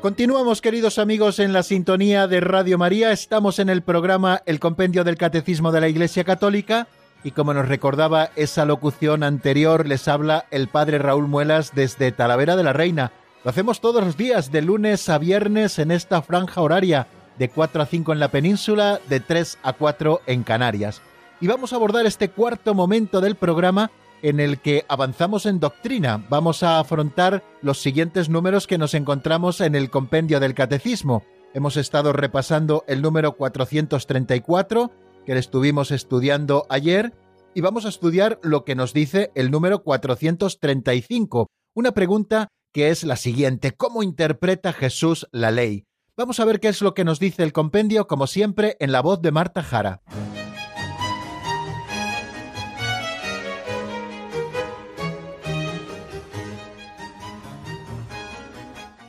[0.00, 3.10] Continuamos, queridos amigos, en la sintonía de Radio María.
[3.10, 6.86] Estamos en el programa El Compendio del Catecismo de la Iglesia Católica
[7.24, 12.54] y como nos recordaba esa locución anterior, les habla el Padre Raúl Muelas desde Talavera
[12.54, 13.10] de la Reina.
[13.42, 17.82] Lo hacemos todos los días, de lunes a viernes, en esta franja horaria, de 4
[17.82, 21.02] a 5 en la península, de 3 a 4 en Canarias.
[21.40, 23.90] Y vamos a abordar este cuarto momento del programa
[24.22, 26.24] en el que avanzamos en doctrina.
[26.28, 31.24] Vamos a afrontar los siguientes números que nos encontramos en el compendio del Catecismo.
[31.54, 34.90] Hemos estado repasando el número 434,
[35.24, 37.14] que le estuvimos estudiando ayer,
[37.54, 43.04] y vamos a estudiar lo que nos dice el número 435, una pregunta que es
[43.04, 45.84] la siguiente, ¿cómo interpreta Jesús la ley?
[46.16, 49.00] Vamos a ver qué es lo que nos dice el compendio, como siempre, en la
[49.00, 50.02] voz de Marta Jara.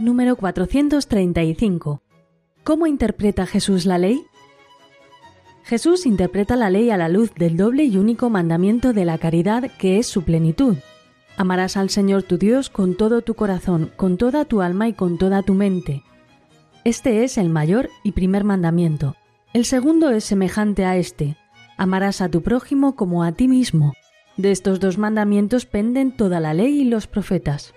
[0.10, 2.02] Número 435.
[2.64, 4.26] ¿Cómo interpreta Jesús la ley?
[5.64, 9.70] Jesús interpreta la ley a la luz del doble y único mandamiento de la caridad
[9.78, 10.78] que es su plenitud.
[11.38, 15.20] Amarás al Señor tu Dios con todo tu corazón, con toda tu alma y con
[15.20, 16.02] toda tu mente.
[16.84, 19.16] Este es el mayor y primer mandamiento.
[19.54, 21.38] El segundo es semejante a este.
[21.78, 23.94] Amarás a tu prójimo como a ti mismo.
[24.38, 27.76] De estos dos mandamientos penden toda la ley y los profetas.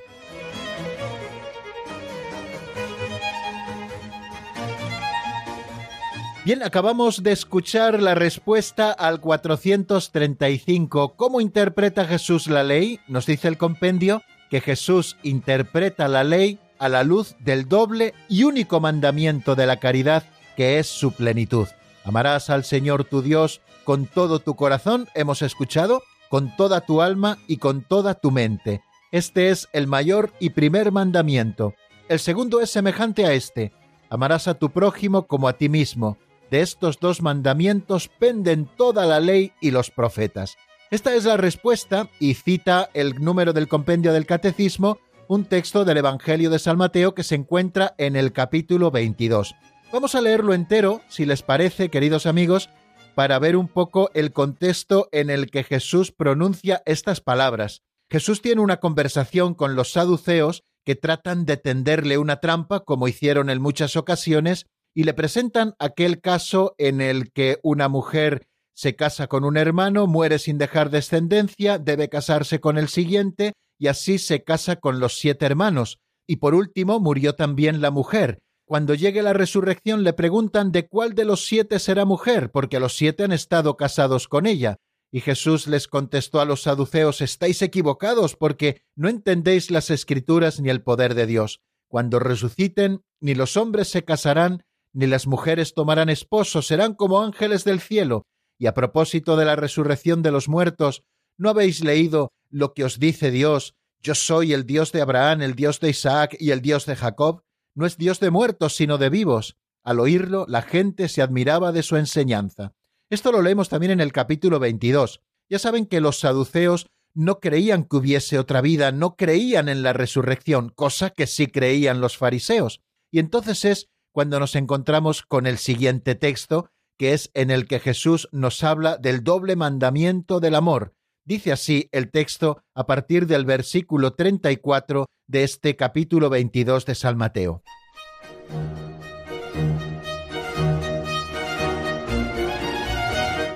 [6.44, 11.14] Bien, acabamos de escuchar la respuesta al 435.
[11.14, 12.98] ¿Cómo interpreta Jesús la ley?
[13.06, 18.42] Nos dice el compendio que Jesús interpreta la ley a la luz del doble y
[18.42, 20.24] único mandamiento de la caridad,
[20.56, 21.68] que es su plenitud.
[22.02, 27.38] Amarás al Señor tu Dios con todo tu corazón, hemos escuchado, con toda tu alma
[27.46, 28.82] y con toda tu mente.
[29.12, 31.74] Este es el mayor y primer mandamiento.
[32.08, 33.70] El segundo es semejante a este.
[34.10, 36.18] Amarás a tu prójimo como a ti mismo.
[36.52, 40.58] De estos dos mandamientos penden toda la ley y los profetas.
[40.90, 44.98] Esta es la respuesta y cita el número del compendio del Catecismo,
[45.28, 49.54] un texto del Evangelio de San Mateo que se encuentra en el capítulo 22.
[49.94, 52.68] Vamos a leerlo entero, si les parece, queridos amigos,
[53.14, 57.80] para ver un poco el contexto en el que Jesús pronuncia estas palabras.
[58.10, 63.48] Jesús tiene una conversación con los saduceos que tratan de tenderle una trampa, como hicieron
[63.48, 69.26] en muchas ocasiones, y le presentan aquel caso en el que una mujer se casa
[69.26, 74.44] con un hermano, muere sin dejar descendencia, debe casarse con el siguiente, y así se
[74.44, 75.98] casa con los siete hermanos.
[76.26, 78.38] Y por último murió también la mujer.
[78.64, 82.96] Cuando llegue la resurrección le preguntan de cuál de los siete será mujer, porque los
[82.96, 84.78] siete han estado casados con ella.
[85.10, 90.70] Y Jesús les contestó a los saduceos Estáis equivocados, porque no entendéis las escrituras ni
[90.70, 91.60] el poder de Dios.
[91.88, 97.64] Cuando resuciten, ni los hombres se casarán, ni las mujeres tomarán esposo, serán como ángeles
[97.64, 98.26] del cielo.
[98.58, 101.02] Y a propósito de la resurrección de los muertos,
[101.36, 103.74] ¿no habéis leído lo que os dice Dios?
[104.00, 107.42] Yo soy el Dios de Abraham, el Dios de Isaac y el Dios de Jacob.
[107.74, 109.56] No es Dios de muertos, sino de vivos.
[109.84, 112.74] Al oírlo, la gente se admiraba de su enseñanza.
[113.10, 115.20] Esto lo leemos también en el capítulo 22.
[115.48, 119.92] Ya saben que los saduceos no creían que hubiese otra vida, no creían en la
[119.92, 122.80] resurrección, cosa que sí creían los fariseos.
[123.10, 127.80] Y entonces es cuando nos encontramos con el siguiente texto, que es en el que
[127.80, 130.94] Jesús nos habla del doble mandamiento del amor.
[131.24, 137.16] Dice así el texto a partir del versículo 34 de este capítulo 22 de San
[137.16, 137.62] Mateo.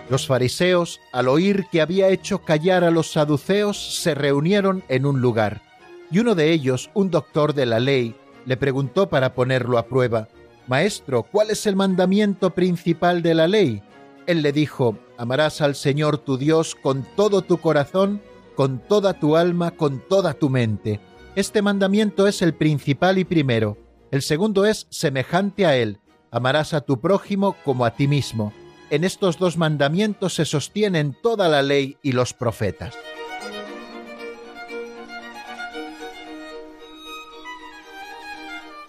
[0.08, 5.20] Los fariseos, al oír que había hecho callar a los saduceos, se reunieron en un
[5.20, 5.62] lugar,
[6.12, 10.28] y uno de ellos, un doctor de la ley, le preguntó para ponerlo a prueba,
[10.66, 13.82] Maestro, ¿cuál es el mandamiento principal de la ley?
[14.26, 18.20] Él le dijo, amarás al Señor tu Dios con todo tu corazón,
[18.56, 20.98] con toda tu alma, con toda tu mente.
[21.36, 23.78] Este mandamiento es el principal y primero.
[24.10, 26.00] El segundo es semejante a él,
[26.32, 28.52] amarás a tu prójimo como a ti mismo.
[28.90, 32.94] En estos dos mandamientos se sostienen toda la ley y los profetas.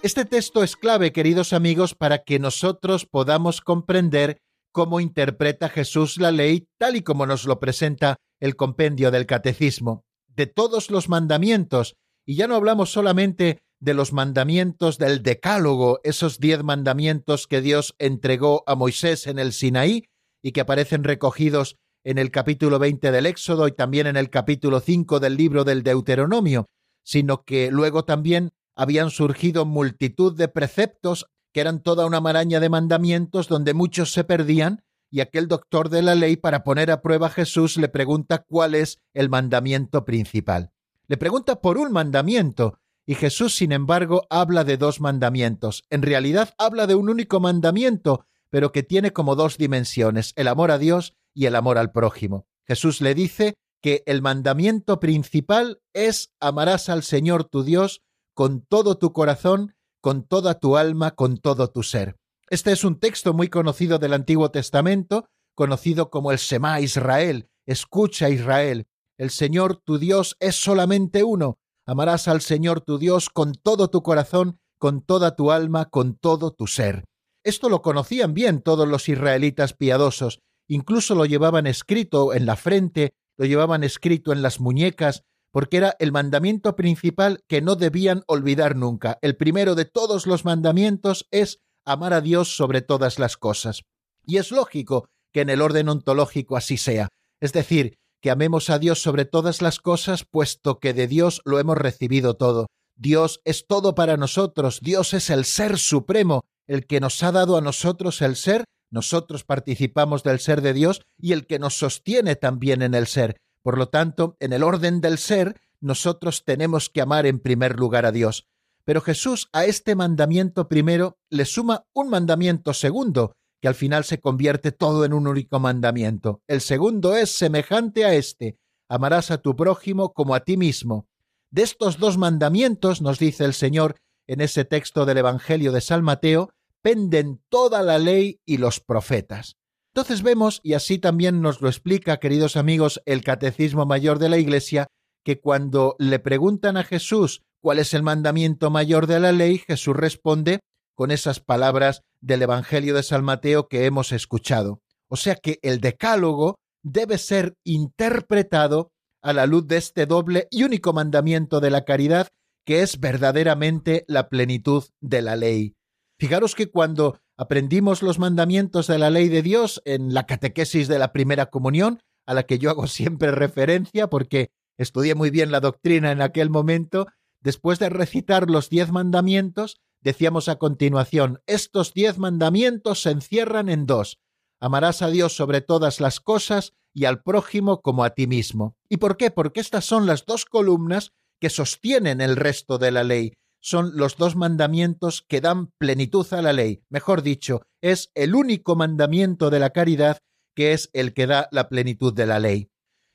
[0.04, 4.38] Este texto es clave, queridos amigos, para que nosotros podamos comprender
[4.72, 10.04] cómo interpreta Jesús la ley tal y como nos lo presenta el compendio del catecismo.
[10.28, 11.96] De todos los mandamientos,
[12.28, 17.96] y ya no hablamos solamente de los mandamientos del Decálogo, esos diez mandamientos que Dios
[17.98, 20.06] entregó a Moisés en el Sinaí
[20.44, 24.80] y que aparecen recogidos en el capítulo 20 del Éxodo y también en el capítulo
[24.80, 26.68] 5 del libro del Deuteronomio,
[27.04, 32.70] sino que luego también habían surgido multitud de preceptos que eran toda una maraña de
[32.70, 37.28] mandamientos donde muchos se perdían, y aquel doctor de la ley, para poner a prueba
[37.28, 40.72] a Jesús, le pregunta cuál es el mandamiento principal.
[41.08, 45.86] Le pregunta por un mandamiento, y Jesús, sin embargo, habla de dos mandamientos.
[45.90, 50.72] En realidad habla de un único mandamiento, pero que tiene como dos dimensiones, el amor
[50.72, 52.46] a Dios y el amor al prójimo.
[52.68, 58.02] Jesús le dice que el mandamiento principal es amarás al Señor tu Dios
[58.38, 62.18] con todo tu corazón, con toda tu alma, con todo tu ser.
[62.52, 67.50] Este es un texto muy conocido del Antiguo Testamento, conocido como el Semá Israel.
[67.66, 68.86] Escucha Israel,
[69.18, 71.58] el Señor tu Dios es solamente uno.
[71.88, 76.52] Amarás al Señor tu Dios con todo tu corazón, con toda tu alma, con todo
[76.52, 77.06] tu ser.
[77.44, 83.16] Esto lo conocían bien todos los israelitas piadosos, incluso lo llevaban escrito en la frente,
[83.36, 88.76] lo llevaban escrito en las muñecas, porque era el mandamiento principal que no debían olvidar
[88.76, 89.18] nunca.
[89.22, 93.84] El primero de todos los mandamientos es amar a Dios sobre todas las cosas.
[94.26, 98.80] Y es lógico que en el orden ontológico así sea, es decir, que amemos a
[98.80, 102.68] Dios sobre todas las cosas, puesto que de Dios lo hemos recibido todo.
[102.96, 107.58] Dios es todo para nosotros, Dios es el ser supremo, el que nos ha dado
[107.58, 112.36] a nosotros el ser, nosotros participamos del ser de Dios y el que nos sostiene
[112.36, 113.38] también en el ser.
[113.68, 118.06] Por lo tanto, en el orden del ser, nosotros tenemos que amar en primer lugar
[118.06, 118.48] a Dios.
[118.86, 124.22] Pero Jesús a este mandamiento primero le suma un mandamiento segundo, que al final se
[124.22, 126.42] convierte todo en un único mandamiento.
[126.48, 128.58] El segundo es semejante a este,
[128.88, 131.10] amarás a tu prójimo como a ti mismo.
[131.52, 133.98] De estos dos mandamientos, nos dice el Señor
[134.28, 136.52] en ese texto del Evangelio de San Mateo,
[136.82, 139.57] penden toda la ley y los profetas.
[139.98, 144.38] Entonces vemos, y así también nos lo explica, queridos amigos, el Catecismo Mayor de la
[144.38, 144.86] Iglesia,
[145.26, 149.96] que cuando le preguntan a Jesús cuál es el mandamiento mayor de la ley, Jesús
[149.96, 150.60] responde
[150.96, 154.84] con esas palabras del Evangelio de San Mateo que hemos escuchado.
[155.10, 158.92] O sea que el decálogo debe ser interpretado
[159.24, 162.28] a la luz de este doble y único mandamiento de la caridad,
[162.68, 165.74] que es verdaderamente la plenitud de la ley.
[166.20, 171.00] Fijaros que cuando aprendimos los mandamientos de la ley de Dios en la catequesis de
[171.00, 175.60] la primera comunión, a la que yo hago siempre referencia porque estudié muy bien la
[175.60, 177.08] doctrina en aquel momento,
[177.42, 183.86] después de recitar los diez mandamientos, decíamos a continuación, estos diez mandamientos se encierran en
[183.86, 184.20] dos.
[184.60, 188.76] Amarás a Dios sobre todas las cosas y al prójimo como a ti mismo.
[188.90, 189.30] ¿Y por qué?
[189.30, 193.34] Porque estas son las dos columnas que sostienen el resto de la ley.
[193.70, 196.86] Son los dos mandamientos que dan plenitud a la ley.
[196.88, 200.20] Mejor dicho, es el único mandamiento de la caridad
[200.56, 202.70] que es el que da la plenitud de la ley.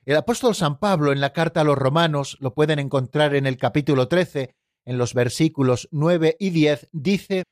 [0.05, 3.57] El apóstol San Pablo en la carta a los romanos, lo pueden encontrar en el
[3.57, 7.45] capítulo 13, en los versículos 9 y 10, dice,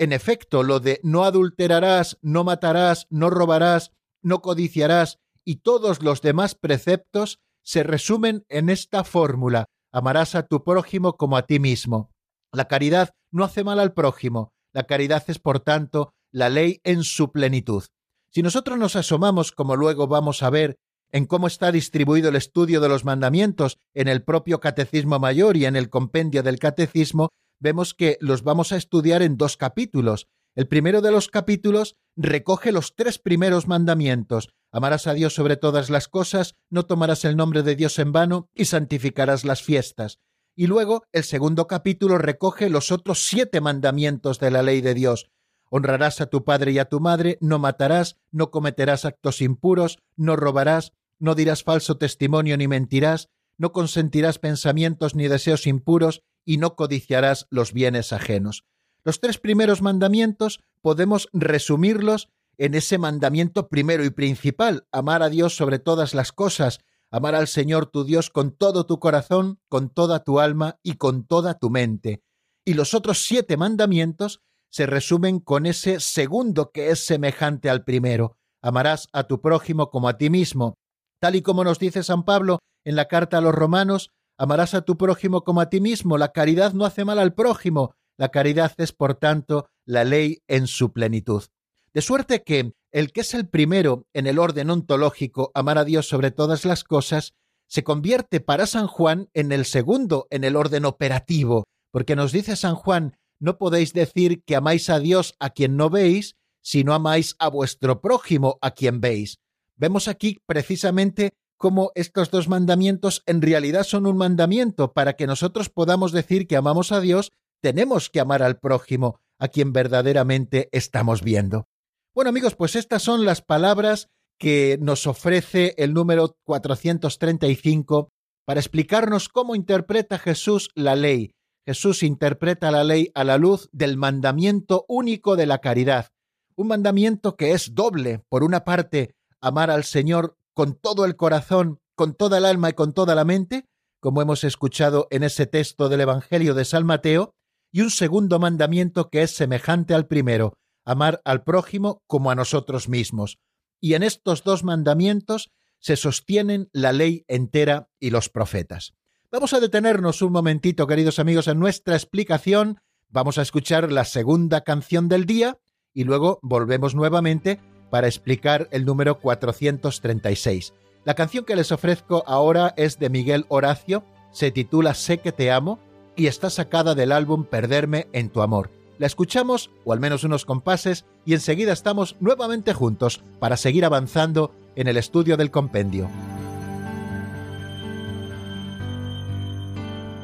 [0.00, 3.92] en efecto, lo de no adulterarás, no matarás, no robarás,
[4.22, 10.64] no codiciarás y todos los demás preceptos se resumen en esta fórmula, amarás a tu
[10.64, 12.10] prójimo como a ti mismo.
[12.52, 17.04] La caridad no hace mal al prójimo, la caridad es, por tanto, la ley en
[17.04, 17.84] su plenitud.
[18.30, 20.78] Si nosotros nos asomamos, como luego vamos a ver,
[21.12, 25.64] en cómo está distribuido el estudio de los mandamientos en el propio Catecismo Mayor y
[25.64, 30.28] en el compendio del Catecismo, vemos que los vamos a estudiar en dos capítulos.
[30.56, 34.50] El primero de los capítulos recoge los tres primeros mandamientos.
[34.72, 38.48] Amarás a Dios sobre todas las cosas, no tomarás el nombre de Dios en vano
[38.54, 40.18] y santificarás las fiestas.
[40.54, 45.30] Y luego el segundo capítulo recoge los otros siete mandamientos de la ley de Dios.
[45.70, 50.36] Honrarás a tu padre y a tu madre, no matarás, no cometerás actos impuros, no
[50.36, 56.74] robarás, no dirás falso testimonio ni mentirás, no consentirás pensamientos ni deseos impuros, y no
[56.74, 58.64] codiciarás los bienes ajenos.
[59.04, 62.28] Los tres primeros mandamientos podemos resumirlos
[62.58, 66.80] en ese mandamiento primero y principal, amar a Dios sobre todas las cosas,
[67.10, 71.26] amar al Señor tu Dios con todo tu corazón, con toda tu alma y con
[71.26, 72.22] toda tu mente.
[72.64, 78.36] Y los otros siete mandamientos se resumen con ese segundo que es semejante al primero,
[78.62, 80.74] amarás a tu prójimo como a ti mismo.
[81.20, 84.82] Tal y como nos dice San Pablo en la carta a los romanos, amarás a
[84.82, 88.72] tu prójimo como a ti mismo, la caridad no hace mal al prójimo, la caridad
[88.78, 91.44] es, por tanto, la ley en su plenitud.
[91.92, 96.08] De suerte que el que es el primero en el orden ontológico, amar a Dios
[96.08, 97.34] sobre todas las cosas,
[97.68, 102.56] se convierte para San Juan en el segundo en el orden operativo, porque nos dice
[102.56, 106.94] San Juan, no podéis decir que amáis a Dios a quien no veis, si no
[106.94, 109.38] amáis a vuestro prójimo a quien veis.
[109.76, 115.70] Vemos aquí precisamente cómo estos dos mandamientos en realidad son un mandamiento para que nosotros
[115.70, 117.30] podamos decir que amamos a Dios
[117.62, 121.69] tenemos que amar al prójimo, a quien verdaderamente estamos viendo.
[122.12, 128.08] Bueno amigos, pues estas son las palabras que nos ofrece el número 435
[128.44, 131.36] para explicarnos cómo interpreta Jesús la ley.
[131.64, 136.08] Jesús interpreta la ley a la luz del mandamiento único de la caridad,
[136.56, 138.24] un mandamiento que es doble.
[138.28, 142.72] Por una parte, amar al Señor con todo el corazón, con toda el alma y
[142.72, 143.66] con toda la mente,
[144.00, 147.34] como hemos escuchado en ese texto del Evangelio de San Mateo,
[147.70, 150.54] y un segundo mandamiento que es semejante al primero,
[150.84, 153.38] amar al prójimo como a nosotros mismos.
[153.80, 158.94] Y en estos dos mandamientos se sostienen la ley entera y los profetas.
[159.32, 162.80] Vamos a detenernos un momentito, queridos amigos, en nuestra explicación.
[163.08, 165.58] Vamos a escuchar la segunda canción del día
[165.94, 167.60] y luego volvemos nuevamente
[167.90, 170.74] para explicar el número 436.
[171.04, 175.50] La canción que les ofrezco ahora es de Miguel Horacio, se titula Sé que te
[175.50, 175.78] amo
[176.14, 178.79] y está sacada del álbum Perderme en tu amor.
[179.00, 184.52] La escuchamos, o al menos unos compases, y enseguida estamos nuevamente juntos para seguir avanzando
[184.76, 186.06] en el estudio del compendio.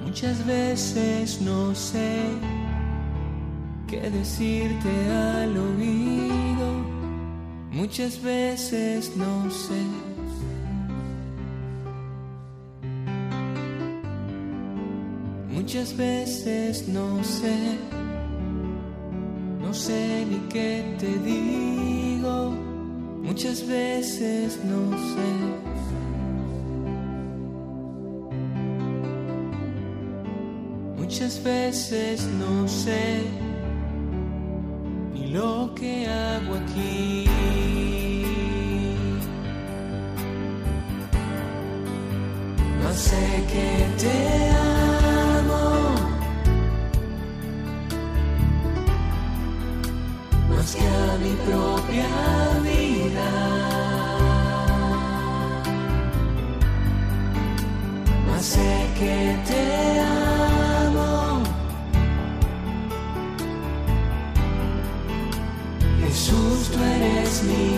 [0.05, 2.21] Muchas veces no sé
[3.89, 6.69] qué decirte al oído,
[7.73, 9.83] muchas veces no sé.
[15.51, 17.79] Muchas veces no sé,
[19.67, 22.53] no sé ni qué te digo,
[23.21, 25.29] muchas veces no sé.
[30.97, 33.25] Muchas veces no sé
[35.13, 37.25] ni lo que hago aquí.
[42.83, 43.69] No sé que
[44.01, 44.66] te amo.
[50.67, 52.09] Más que a mi propia
[52.65, 53.31] vida.
[58.27, 61.45] Más sé que te amo.
[66.01, 67.76] Jesús, tú eres mi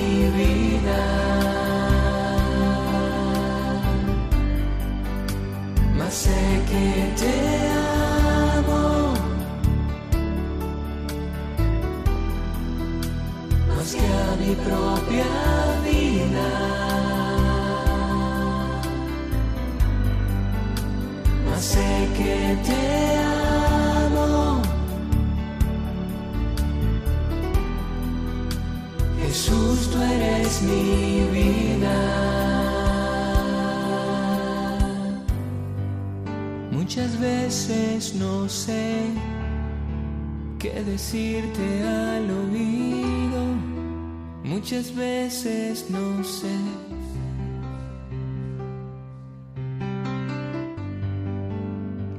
[44.71, 46.55] Muchas veces no sé.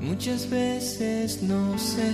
[0.02, 2.12] Muchas veces no sé.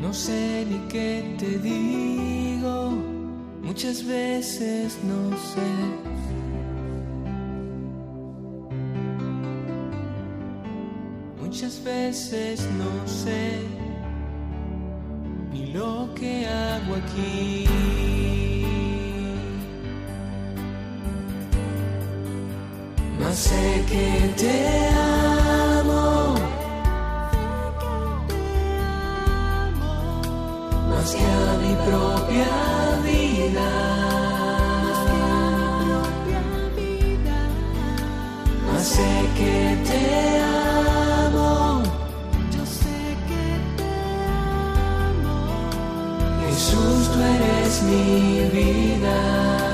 [0.00, 2.90] No sé ni qué te digo,
[3.62, 5.70] muchas veces no sé.
[11.40, 13.60] Muchas veces no sé
[15.52, 17.63] ni lo que hago aquí.
[23.34, 24.88] Sé que te
[25.80, 26.34] amo.
[30.88, 32.52] más que a mi propia
[33.02, 33.70] vida.
[38.72, 40.38] Más sé que te
[41.26, 41.82] amo.
[42.56, 43.46] Yo sé que
[43.78, 43.94] te
[45.10, 45.38] amo.
[46.46, 49.73] Jesús, tú eres mi vida.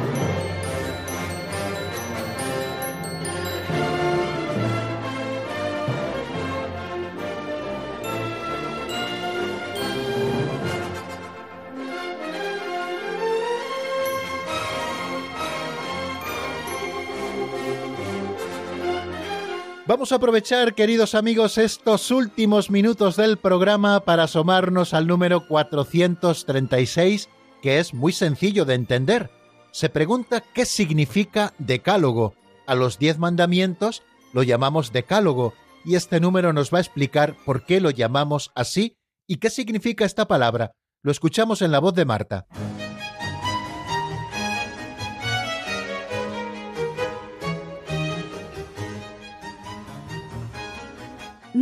[19.91, 27.27] Vamos a aprovechar, queridos amigos, estos últimos minutos del programa para asomarnos al número 436,
[27.61, 29.29] que es muy sencillo de entender.
[29.71, 32.35] Se pregunta qué significa decálogo.
[32.67, 37.65] A los diez mandamientos lo llamamos decálogo, y este número nos va a explicar por
[37.65, 38.95] qué lo llamamos así
[39.27, 40.71] y qué significa esta palabra.
[41.03, 42.47] Lo escuchamos en la voz de Marta.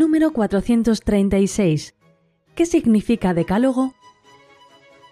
[0.10, 1.93] Número 436.
[2.55, 3.93] ¿Qué significa decálogo?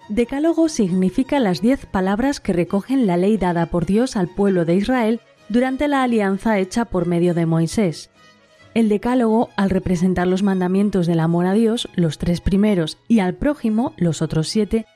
[0.10, 4.74] Decálogo significa las diez palabras que recogen la ley dada por Dios al pueblo de
[4.74, 8.10] Israel durante la alianza hecha por medio de Moisés.
[8.74, 13.36] El decálogo, al representar los mandamientos del amor a Dios, los tres primeros, y al
[13.36, 14.88] prójimo, los otros siete,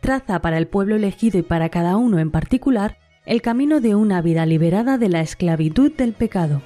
[0.00, 2.96] traza para el pueblo elegido y para cada uno en particular
[3.26, 6.62] el camino de una vida liberada de la esclavitud del pecado.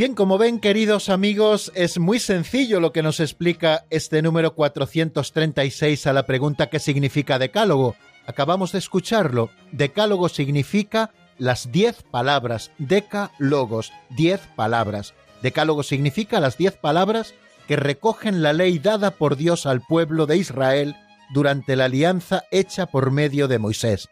[0.00, 6.06] Bien, como ven, queridos amigos, es muy sencillo lo que nos explica este número 436
[6.06, 7.96] a la pregunta ¿qué significa decálogo?
[8.26, 9.50] Acabamos de escucharlo.
[9.72, 12.70] Decálogo significa las diez palabras.
[12.78, 15.12] Decálogos, diez palabras.
[15.42, 17.34] Decálogo significa las diez palabras
[17.68, 20.96] que recogen la ley dada por Dios al pueblo de Israel
[21.34, 24.08] durante la alianza hecha por medio de Moisés.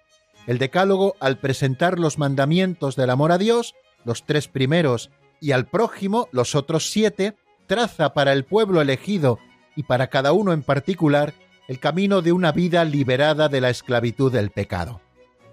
[0.47, 3.74] El Decálogo, al presentar los mandamientos del amor a Dios,
[4.05, 5.11] los tres primeros
[5.41, 7.36] y al prójimo, los otros siete,
[7.66, 9.39] traza para el pueblo elegido
[9.76, 11.34] y para cada uno en particular
[11.68, 15.01] el camino de una vida liberada de la esclavitud del pecado.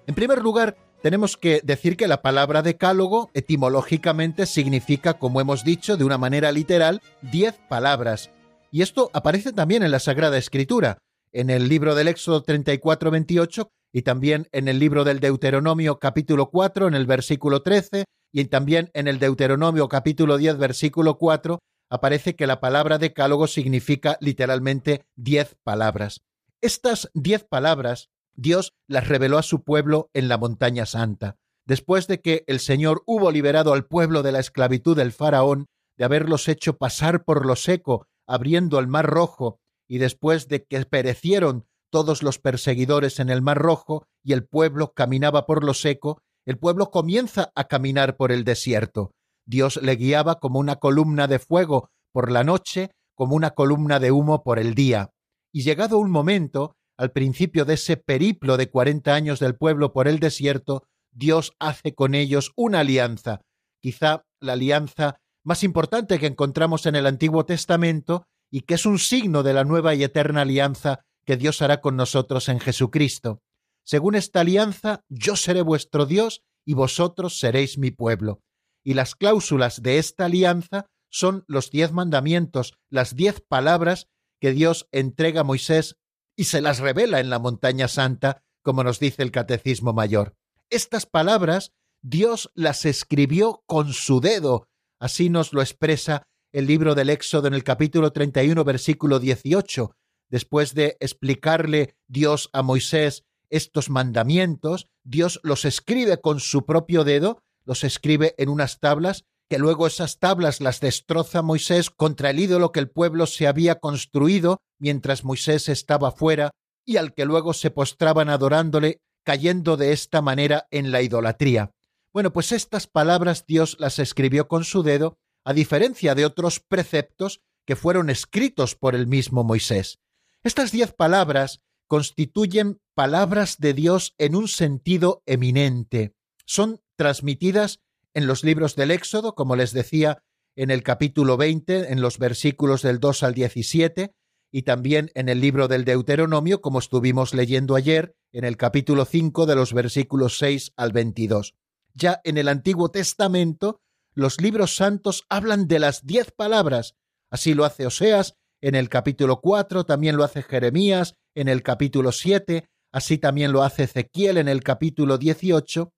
[0.08, 5.98] En primer lugar, tenemos que decir que la palabra decálogo etimológicamente significa, como hemos dicho,
[5.98, 8.32] de una manera literal, diez palabras.
[8.72, 10.98] Y esto aparece también en la Sagrada Escritura,
[11.32, 16.88] en el libro del Éxodo 34-28 y también en el libro del Deuteronomio capítulo 4,
[16.88, 18.06] en el versículo 13,
[18.36, 21.60] y también en el Deuteronomio capítulo 10 versículo 4
[21.90, 26.22] aparece que la palabra decálogo significa literalmente diez palabras.
[26.60, 31.38] Estas diez palabras Dios las reveló a su pueblo en la montaña santa.
[31.66, 35.68] Después de que el Señor hubo liberado al pueblo de la esclavitud del faraón,
[35.98, 40.84] de haberlos hecho pasar por lo seco, abriendo el mar rojo, y después de que
[40.84, 46.22] perecieron todos los perseguidores en el mar rojo y el pueblo caminaba por lo seco,
[46.46, 49.12] el pueblo comienza a caminar por el desierto.
[49.46, 54.12] Dios le guiaba como una columna de fuego por la noche, como una columna de
[54.12, 55.12] humo por el día.
[55.52, 60.08] Y llegado un momento, al principio de ese periplo de cuarenta años del pueblo por
[60.08, 63.42] el desierto, Dios hace con ellos una alianza,
[63.82, 69.00] quizá la alianza más importante que encontramos en el Antiguo Testamento y que es un
[69.00, 73.40] signo de la nueva y eterna alianza que Dios hará con nosotros en Jesucristo.
[73.86, 78.42] Según esta alianza, yo seré vuestro Dios y vosotros seréis mi pueblo.
[78.84, 84.08] Y las cláusulas de esta alianza son los diez mandamientos, las diez palabras
[84.42, 85.98] que Dios entrega a Moisés
[86.36, 90.36] y se las revela en la montaña santa, como nos dice el Catecismo Mayor.
[90.70, 91.72] Estas palabras
[92.02, 94.68] Dios las escribió con su dedo,
[95.00, 99.96] así nos lo expresa el libro del Éxodo en el capítulo 31, versículo 18,
[100.30, 107.42] después de explicarle Dios a Moisés estos mandamientos, Dios los escribe con su propio dedo,
[107.66, 112.72] los escribe en unas tablas, que luego esas tablas las destroza Moisés contra el ídolo
[112.72, 116.52] que el pueblo se había construido mientras Moisés estaba fuera
[116.86, 121.72] y al que luego se postraban adorándole, cayendo de esta manera en la idolatría.
[122.14, 127.42] Bueno, pues estas palabras Dios las escribió con su dedo, a diferencia de otros preceptos
[127.66, 130.00] que fueron escritos por el mismo Moisés.
[130.44, 136.16] Estas diez palabras constituyen palabras de Dios en un sentido eminente.
[136.46, 137.82] Son transmitidas
[138.14, 140.24] en los libros del Éxodo, como les decía,
[140.56, 144.14] en el capítulo 20, en los versículos del 2 al 17,
[144.52, 149.46] y también en el libro del Deuteronomio, como estuvimos leyendo ayer, en el capítulo 5
[149.46, 151.56] de los versículos 6 al 22.
[151.94, 153.82] Ya en el Antiguo Testamento,
[154.14, 156.96] los libros santos hablan de las diez palabras.
[157.30, 162.12] Así lo hace Oseas en el capítulo 4, también lo hace Jeremías en el capítulo
[162.12, 165.92] 7, así también lo hace Ezequiel en el capítulo 18,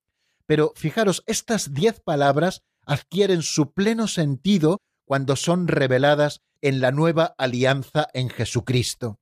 [0.45, 7.35] pero fijaros, estas diez palabras adquieren su pleno sentido cuando son reveladas en la nueva
[7.37, 9.19] alianza en Jesucristo.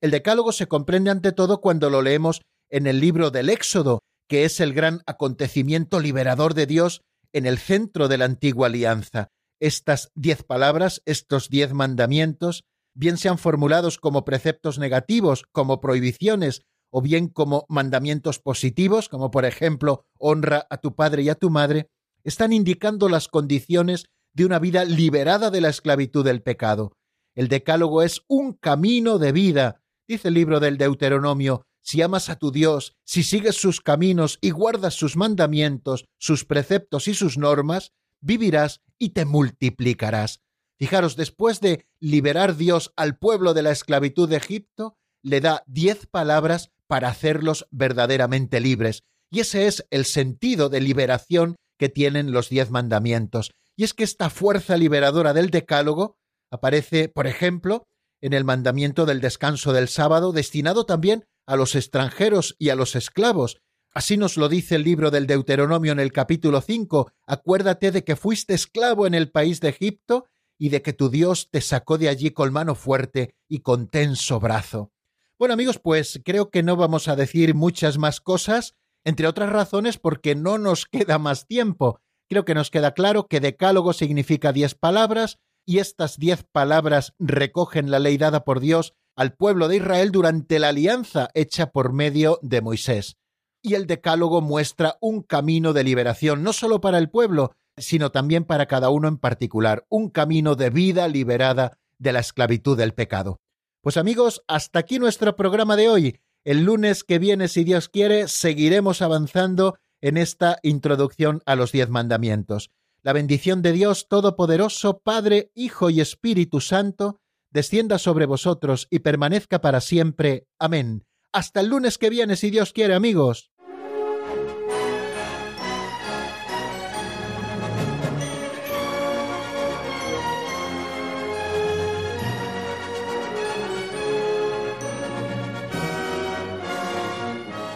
[0.00, 4.44] El Decálogo se comprende ante todo cuando lo leemos en el libro del Éxodo, que
[4.44, 7.00] es el gran acontecimiento liberador de Dios
[7.32, 9.28] en el centro de la antigua alianza.
[9.60, 12.64] Estas diez palabras, estos diez mandamientos,
[12.96, 19.44] bien sean formulados como preceptos negativos, como prohibiciones, o bien como mandamientos positivos, como por
[19.44, 21.90] ejemplo honra a tu padre y a tu madre,
[22.24, 26.92] están indicando las condiciones de una vida liberada de la esclavitud del pecado.
[27.34, 32.36] El decálogo es un camino de vida, dice el libro del Deuteronomio, si amas a
[32.36, 37.92] tu Dios, si sigues sus caminos y guardas sus mandamientos, sus preceptos y sus normas,
[38.20, 40.40] vivirás y te multiplicarás.
[40.78, 46.06] Fijaros, después de liberar Dios al pueblo de la esclavitud de Egipto, le da diez
[46.06, 49.02] palabras para hacerlos verdaderamente libres.
[49.30, 53.50] Y ese es el sentido de liberación que tienen los diez mandamientos.
[53.76, 56.16] Y es que esta fuerza liberadora del Decálogo
[56.50, 57.86] aparece, por ejemplo,
[58.20, 62.96] en el mandamiento del descanso del sábado, destinado también a los extranjeros y a los
[62.96, 63.58] esclavos.
[63.92, 67.10] Así nos lo dice el libro del Deuteronomio en el capítulo 5.
[67.26, 70.26] Acuérdate de que fuiste esclavo en el país de Egipto
[70.58, 74.40] y de que tu Dios te sacó de allí con mano fuerte y con tenso
[74.40, 74.92] brazo.
[75.38, 79.98] Bueno amigos, pues creo que no vamos a decir muchas más cosas, entre otras razones
[79.98, 82.00] porque no nos queda más tiempo.
[82.28, 87.90] Creo que nos queda claro que decálogo significa diez palabras y estas diez palabras recogen
[87.90, 92.38] la ley dada por Dios al pueblo de Israel durante la alianza hecha por medio
[92.42, 93.16] de Moisés.
[93.62, 98.44] Y el decálogo muestra un camino de liberación, no solo para el pueblo, sino también
[98.44, 103.40] para cada uno en particular, un camino de vida liberada de la esclavitud del pecado.
[103.80, 106.20] Pues amigos, hasta aquí nuestro programa de hoy.
[106.44, 111.88] El lunes que viene, si Dios quiere, seguiremos avanzando en esta introducción a los diez
[111.88, 112.70] mandamientos.
[113.02, 117.20] La bendición de Dios Todopoderoso, Padre, Hijo y Espíritu Santo,
[117.50, 120.46] descienda sobre vosotros y permanezca para siempre.
[120.58, 121.04] Amén.
[121.32, 123.50] Hasta el lunes que viene, si Dios quiere, amigos.